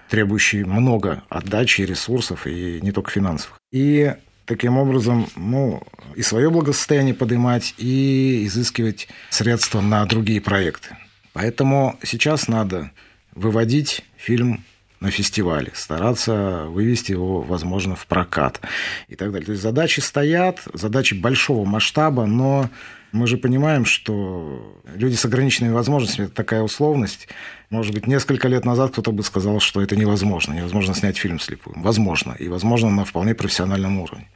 требующей 0.10 0.64
много 0.64 1.24
отдачи, 1.30 1.82
ресурсов 1.82 2.48
и 2.48 2.80
не 2.82 2.92
только 2.92 3.12
финансовых. 3.12 3.60
И 3.72 4.16
таким 4.46 4.78
образом, 4.78 5.28
ну, 5.36 5.84
и 6.16 6.24
свое 6.24 6.50
благосостояние 6.50 7.14
поднимать, 7.14 7.76
и 7.78 8.46
изыскивать 8.48 9.08
средства 9.30 9.80
на 9.82 10.04
другие 10.06 10.42
проекты. 10.42 10.98
Поэтому 11.34 11.98
сейчас 12.04 12.48
надо 12.48 12.92
выводить 13.36 14.04
фильм 14.18 14.64
на 15.00 15.12
фестивале, 15.12 15.72
стараться 15.76 16.66
вывести 16.68 17.12
его, 17.12 17.42
возможно, 17.42 17.96
в 17.96 18.06
прокат 18.06 18.60
и 19.08 19.16
так 19.16 19.32
далее. 19.32 19.46
То 19.46 19.52
есть 19.54 19.64
задачи 19.64 20.02
стоят, 20.02 20.62
задачи 20.74 21.14
большого 21.14 21.66
масштаба, 21.66 22.26
но 22.26 22.70
мы 23.12 23.26
же 23.26 23.38
понимаем, 23.38 23.86
что 23.86 24.82
люди 24.96 25.16
с 25.16 25.26
ограниченными 25.26 25.74
возможностями– 25.74 26.26
это 26.28 26.36
такая 26.36 26.62
условность. 26.62 27.28
Может 27.70 27.94
быть, 27.94 28.08
несколько 28.08 28.48
лет 28.48 28.66
назад 28.66 28.92
кто-то 28.92 29.12
бы 29.12 29.24
сказал, 29.24 29.60
что 29.60 29.82
это 29.82 29.96
невозможно. 29.96 30.54
Невозможно 30.54 30.94
снять 30.94 31.18
фильм 31.18 31.40
слепую. 31.40 31.80
Возможно. 31.80 32.36
И 32.38 32.48
возможно 32.48 32.90
на 32.90 33.06
вполне 33.06 33.34
профессиональном 33.34 34.00
уровне. 34.00 34.28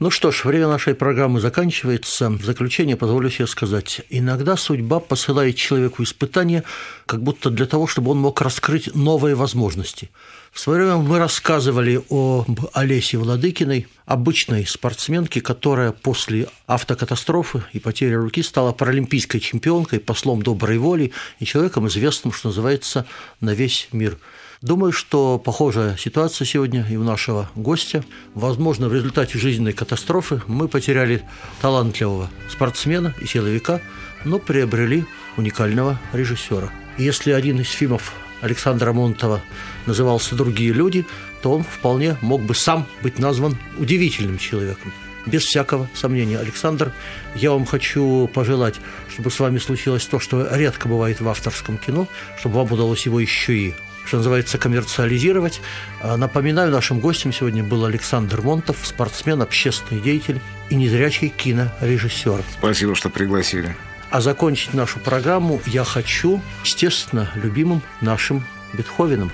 Ну 0.00 0.08
что 0.08 0.32
ж, 0.32 0.46
время 0.46 0.66
нашей 0.66 0.94
программы 0.94 1.40
заканчивается. 1.40 2.30
В 2.30 2.42
заключение 2.42 2.96
позволю 2.96 3.28
себе 3.28 3.46
сказать, 3.46 4.00
иногда 4.08 4.56
судьба 4.56 4.98
посылает 4.98 5.56
человеку 5.56 6.02
испытания, 6.02 6.64
как 7.04 7.22
будто 7.22 7.50
для 7.50 7.66
того, 7.66 7.86
чтобы 7.86 8.12
он 8.12 8.18
мог 8.18 8.40
раскрыть 8.40 8.94
новые 8.94 9.34
возможности. 9.34 10.08
В 10.52 10.58
свое 10.58 10.84
время 10.84 10.96
мы 10.96 11.18
рассказывали 11.18 12.00
о 12.08 12.46
Олесе 12.72 13.18
Владыкиной, 13.18 13.88
обычной 14.06 14.66
спортсменке, 14.66 15.42
которая 15.42 15.92
после 15.92 16.48
автокатастрофы 16.66 17.62
и 17.74 17.78
потери 17.78 18.14
руки 18.14 18.42
стала 18.42 18.72
паралимпийской 18.72 19.38
чемпионкой, 19.38 20.00
послом 20.00 20.40
доброй 20.40 20.78
воли 20.78 21.12
и 21.40 21.44
человеком 21.44 21.88
известным, 21.88 22.32
что 22.32 22.48
называется, 22.48 23.04
на 23.42 23.52
весь 23.52 23.88
мир– 23.92 24.16
Думаю, 24.62 24.92
что 24.92 25.38
похожая 25.38 25.96
ситуация 25.96 26.44
сегодня 26.44 26.86
и 26.90 26.96
у 26.96 27.02
нашего 27.02 27.48
гостя. 27.54 28.04
Возможно, 28.34 28.90
в 28.90 28.94
результате 28.94 29.38
жизненной 29.38 29.72
катастрофы 29.72 30.42
мы 30.46 30.68
потеряли 30.68 31.22
талантливого 31.62 32.28
спортсмена 32.50 33.14
и 33.22 33.26
силовика, 33.26 33.80
но 34.26 34.38
приобрели 34.38 35.06
уникального 35.38 35.98
режиссера. 36.12 36.70
Если 36.98 37.30
один 37.30 37.58
из 37.60 37.70
фильмов 37.70 38.12
Александра 38.42 38.92
Монтова 38.92 39.40
назывался 39.86 40.34
«Другие 40.34 40.74
люди», 40.74 41.06
то 41.40 41.52
он 41.52 41.64
вполне 41.64 42.18
мог 42.20 42.42
бы 42.42 42.54
сам 42.54 42.86
быть 43.02 43.18
назван 43.18 43.56
удивительным 43.78 44.36
человеком. 44.36 44.92
Без 45.24 45.44
всякого 45.44 45.88
сомнения, 45.94 46.38
Александр, 46.38 46.92
я 47.34 47.52
вам 47.52 47.64
хочу 47.64 48.28
пожелать, 48.34 48.74
чтобы 49.08 49.30
с 49.30 49.40
вами 49.40 49.56
случилось 49.56 50.04
то, 50.04 50.20
что 50.20 50.54
редко 50.54 50.86
бывает 50.86 51.22
в 51.22 51.28
авторском 51.30 51.78
кино, 51.78 52.06
чтобы 52.38 52.56
вам 52.56 52.70
удалось 52.70 53.06
его 53.06 53.20
еще 53.20 53.56
и 53.56 53.74
что 54.04 54.18
называется, 54.18 54.58
коммерциализировать. 54.58 55.60
А, 56.00 56.16
напоминаю, 56.16 56.70
нашим 56.70 57.00
гостем 57.00 57.32
сегодня 57.32 57.62
был 57.62 57.84
Александр 57.84 58.40
Монтов, 58.40 58.78
спортсмен, 58.82 59.42
общественный 59.42 60.00
деятель 60.00 60.40
и 60.68 60.74
незрячий 60.74 61.28
кинорежиссер. 61.28 62.42
Спасибо, 62.58 62.94
что 62.94 63.10
пригласили. 63.10 63.76
А 64.10 64.20
закончить 64.20 64.74
нашу 64.74 64.98
программу 64.98 65.60
я 65.66 65.84
хочу, 65.84 66.42
естественно, 66.64 67.30
любимым 67.36 67.82
нашим 68.00 68.44
Бетховеном. 68.72 69.30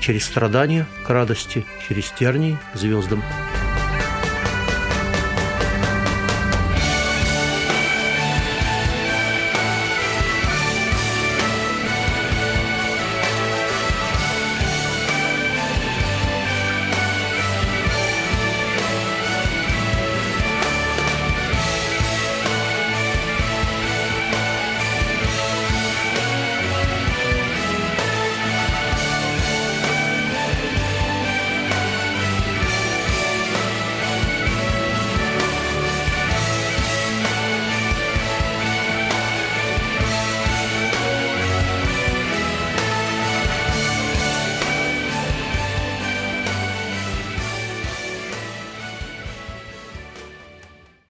Через 0.00 0.24
страдания 0.24 0.86
к 1.06 1.10
радости, 1.10 1.64
через 1.88 2.10
тернии 2.10 2.58
к 2.72 2.76
звездам. 2.76 3.22